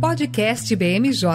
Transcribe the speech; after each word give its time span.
Podcast 0.00 0.74
BMJ. 0.74 1.26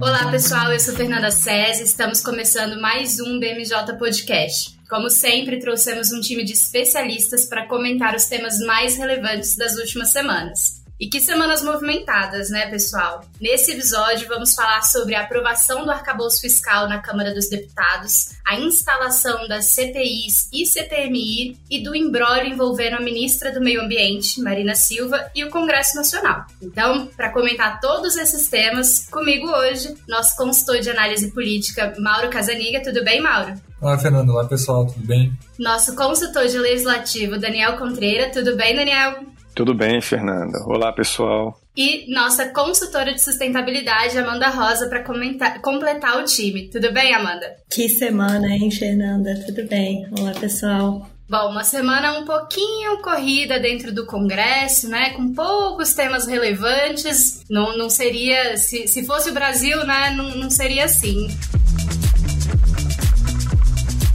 Olá, 0.00 0.30
pessoal. 0.30 0.72
Eu 0.72 0.80
sou 0.80 0.94
Fernanda 0.94 1.30
César. 1.30 1.84
Estamos 1.84 2.20
começando 2.20 2.80
mais 2.80 3.20
um 3.20 3.38
BMJ 3.38 3.96
Podcast. 3.98 4.78
Como 4.88 5.10
sempre, 5.10 5.60
trouxemos 5.60 6.10
um 6.12 6.20
time 6.20 6.44
de 6.44 6.54
especialistas 6.54 7.44
para 7.44 7.66
comentar 7.68 8.16
os 8.16 8.24
temas 8.24 8.58
mais 8.60 8.96
relevantes 8.96 9.54
das 9.54 9.76
últimas 9.76 10.08
semanas. 10.08 10.77
E 11.00 11.06
que 11.08 11.20
semanas 11.20 11.62
movimentadas, 11.62 12.50
né, 12.50 12.66
pessoal? 12.66 13.24
Nesse 13.40 13.70
episódio, 13.70 14.26
vamos 14.26 14.52
falar 14.52 14.82
sobre 14.82 15.14
a 15.14 15.22
aprovação 15.22 15.84
do 15.84 15.92
arcabouço 15.92 16.40
fiscal 16.40 16.88
na 16.88 16.98
Câmara 16.98 17.32
dos 17.32 17.48
Deputados, 17.48 18.30
a 18.44 18.58
instalação 18.58 19.46
das 19.46 19.66
CPIs 19.66 20.48
e 20.52 20.66
CPMI 20.66 21.56
e 21.70 21.84
do 21.84 21.94
embrólio 21.94 22.52
envolvendo 22.52 22.94
a 22.94 23.00
ministra 23.00 23.52
do 23.52 23.60
Meio 23.60 23.80
Ambiente, 23.80 24.40
Marina 24.40 24.74
Silva, 24.74 25.30
e 25.36 25.44
o 25.44 25.50
Congresso 25.50 25.94
Nacional. 25.94 26.44
Então, 26.60 27.06
para 27.16 27.30
comentar 27.30 27.78
todos 27.80 28.16
esses 28.16 28.48
temas, 28.48 29.06
comigo 29.08 29.46
hoje, 29.46 29.94
nosso 30.08 30.36
consultor 30.36 30.80
de 30.80 30.90
análise 30.90 31.30
política, 31.30 31.94
Mauro 32.00 32.28
Casaniga. 32.28 32.82
Tudo 32.82 33.04
bem, 33.04 33.20
Mauro? 33.20 33.54
Olá, 33.80 33.96
Fernando. 33.96 34.30
Olá, 34.30 34.46
pessoal. 34.46 34.84
Tudo 34.86 35.06
bem? 35.06 35.32
Nosso 35.56 35.94
consultor 35.94 36.48
de 36.48 36.58
legislativo, 36.58 37.38
Daniel 37.38 37.76
Contreira. 37.76 38.32
Tudo 38.32 38.56
bem, 38.56 38.74
Daniel? 38.74 39.37
Tudo 39.58 39.74
bem, 39.74 40.00
Fernanda. 40.00 40.56
Olá, 40.66 40.92
pessoal. 40.92 41.60
E 41.76 42.08
nossa 42.14 42.46
consultora 42.50 43.12
de 43.12 43.20
sustentabilidade, 43.20 44.16
Amanda 44.16 44.50
Rosa, 44.50 44.88
para 44.88 45.02
completar 45.02 46.16
o 46.20 46.24
time. 46.24 46.68
Tudo 46.68 46.92
bem, 46.92 47.12
Amanda? 47.12 47.56
Que 47.68 47.88
semana, 47.88 48.46
hein, 48.54 48.70
Fernanda? 48.70 49.34
Tudo 49.44 49.66
bem. 49.66 50.06
Olá, 50.16 50.30
pessoal. 50.30 51.10
Bom, 51.28 51.50
uma 51.50 51.64
semana 51.64 52.20
um 52.20 52.24
pouquinho 52.24 53.02
corrida 53.02 53.58
dentro 53.58 53.92
do 53.92 54.06
Congresso, 54.06 54.88
né? 54.88 55.10
Com 55.14 55.34
poucos 55.34 55.92
temas 55.92 56.24
relevantes. 56.24 57.42
Não, 57.50 57.76
não 57.76 57.90
seria. 57.90 58.56
Se, 58.56 58.86
se 58.86 59.04
fosse 59.04 59.30
o 59.30 59.34
Brasil, 59.34 59.84
né? 59.84 60.10
Não, 60.10 60.36
não 60.36 60.50
seria 60.50 60.84
assim. 60.84 61.26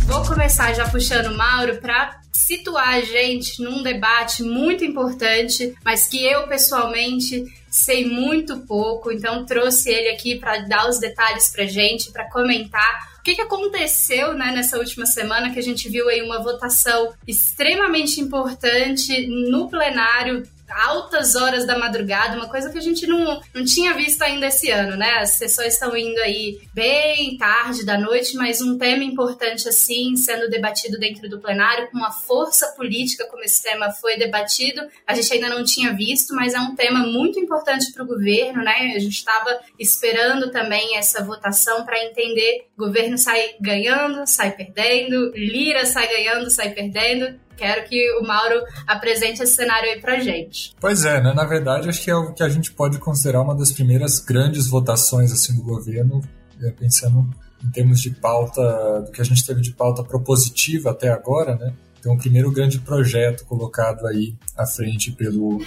Vou 0.07 0.25
começar 0.25 0.71
já 0.71 0.87
puxando 0.87 1.33
o 1.33 1.37
Mauro 1.37 1.81
para 1.81 2.22
situar 2.45 2.89
a 2.89 3.01
gente 3.01 3.61
num 3.61 3.81
debate 3.81 4.43
muito 4.43 4.83
importante, 4.83 5.73
mas 5.83 6.07
que 6.07 6.23
eu 6.23 6.47
pessoalmente 6.47 7.45
sei 7.69 8.05
muito 8.05 8.59
pouco, 8.67 9.11
então 9.11 9.45
trouxe 9.45 9.89
ele 9.89 10.09
aqui 10.09 10.37
para 10.37 10.59
dar 10.59 10.87
os 10.87 10.99
detalhes 10.99 11.49
para 11.49 11.65
gente, 11.65 12.11
para 12.11 12.29
comentar 12.29 13.13
o 13.19 13.23
que, 13.23 13.35
que 13.35 13.41
aconteceu 13.41 14.33
né, 14.33 14.51
nessa 14.53 14.77
última 14.77 15.05
semana 15.05 15.51
que 15.51 15.59
a 15.59 15.63
gente 15.63 15.87
viu 15.87 16.09
aí 16.09 16.21
uma 16.21 16.43
votação 16.43 17.13
extremamente 17.25 18.19
importante 18.19 19.25
no 19.49 19.69
plenário 19.69 20.43
altas 20.81 21.35
horas 21.35 21.65
da 21.65 21.77
madrugada, 21.77 22.35
uma 22.35 22.49
coisa 22.49 22.69
que 22.69 22.77
a 22.77 22.81
gente 22.81 23.05
não, 23.07 23.41
não 23.53 23.63
tinha 23.63 23.93
visto 23.93 24.21
ainda 24.21 24.47
esse 24.47 24.69
ano, 24.71 24.95
né? 24.95 25.19
As 25.19 25.31
sessões 25.31 25.73
estão 25.73 25.95
indo 25.95 26.19
aí 26.19 26.59
bem 26.73 27.37
tarde 27.37 27.85
da 27.85 27.97
noite, 27.97 28.35
mas 28.35 28.61
um 28.61 28.77
tema 28.77 29.03
importante 29.03 29.67
assim, 29.67 30.15
sendo 30.15 30.49
debatido 30.49 30.99
dentro 30.99 31.29
do 31.29 31.39
plenário, 31.39 31.89
com 31.89 31.97
uma 31.97 32.11
força 32.11 32.67
política 32.75 33.27
como 33.27 33.43
esse 33.43 33.61
tema 33.61 33.91
foi 33.91 34.17
debatido, 34.17 34.81
a 35.05 35.13
gente 35.13 35.33
ainda 35.33 35.49
não 35.49 35.63
tinha 35.63 35.93
visto, 35.93 36.33
mas 36.35 36.53
é 36.53 36.59
um 36.59 36.75
tema 36.75 36.99
muito 36.99 37.39
importante 37.39 37.91
para 37.91 38.03
o 38.03 38.07
governo, 38.07 38.63
né? 38.63 38.93
A 38.95 38.99
gente 38.99 39.17
estava 39.17 39.59
esperando 39.79 40.51
também 40.51 40.97
essa 40.97 41.23
votação 41.23 41.85
para 41.85 42.03
entender 42.03 42.67
o 42.77 42.85
governo 42.85 43.17
sai 43.17 43.55
ganhando, 43.59 44.25
sai 44.25 44.51
perdendo, 44.51 45.31
Lira 45.35 45.85
sai 45.85 46.07
ganhando, 46.07 46.49
sai 46.49 46.71
perdendo. 46.71 47.39
Quero 47.57 47.87
que 47.87 48.11
o 48.19 48.23
Mauro 48.23 48.63
apresente 48.87 49.41
esse 49.41 49.55
cenário 49.55 49.89
aí 49.89 50.01
pra 50.01 50.19
gente. 50.19 50.75
Pois 50.79 51.05
é, 51.05 51.21
né? 51.21 51.33
Na 51.33 51.45
verdade, 51.45 51.89
acho 51.89 52.03
que 52.03 52.11
é 52.11 52.15
o 52.15 52.33
que 52.33 52.43
a 52.43 52.49
gente 52.49 52.71
pode 52.71 52.97
considerar 52.99 53.41
uma 53.41 53.55
das 53.55 53.71
primeiras 53.71 54.19
grandes 54.19 54.67
votações 54.67 55.31
assim 55.31 55.55
do 55.55 55.63
governo, 55.63 56.21
é, 56.61 56.71
pensando 56.71 57.29
em 57.63 57.71
termos 57.71 58.01
de 58.01 58.11
pauta, 58.11 59.01
do 59.01 59.11
que 59.11 59.21
a 59.21 59.25
gente 59.25 59.45
teve 59.45 59.61
de 59.61 59.71
pauta 59.71 60.03
propositiva 60.03 60.91
até 60.91 61.09
agora, 61.09 61.55
né? 61.55 61.73
Então, 62.03 62.15
o 62.15 62.17
primeiro 62.17 62.51
grande 62.51 62.79
projeto 62.79 63.45
colocado 63.45 64.05
aí 64.05 64.35
à 64.57 64.65
frente 64.65 65.09
pelo, 65.09 65.61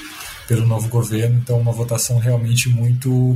pelo 0.46 0.66
novo 0.66 0.86
governo. 0.88 1.38
Então, 1.38 1.58
uma 1.58 1.72
votação 1.72 2.18
realmente 2.18 2.68
muito 2.68 3.34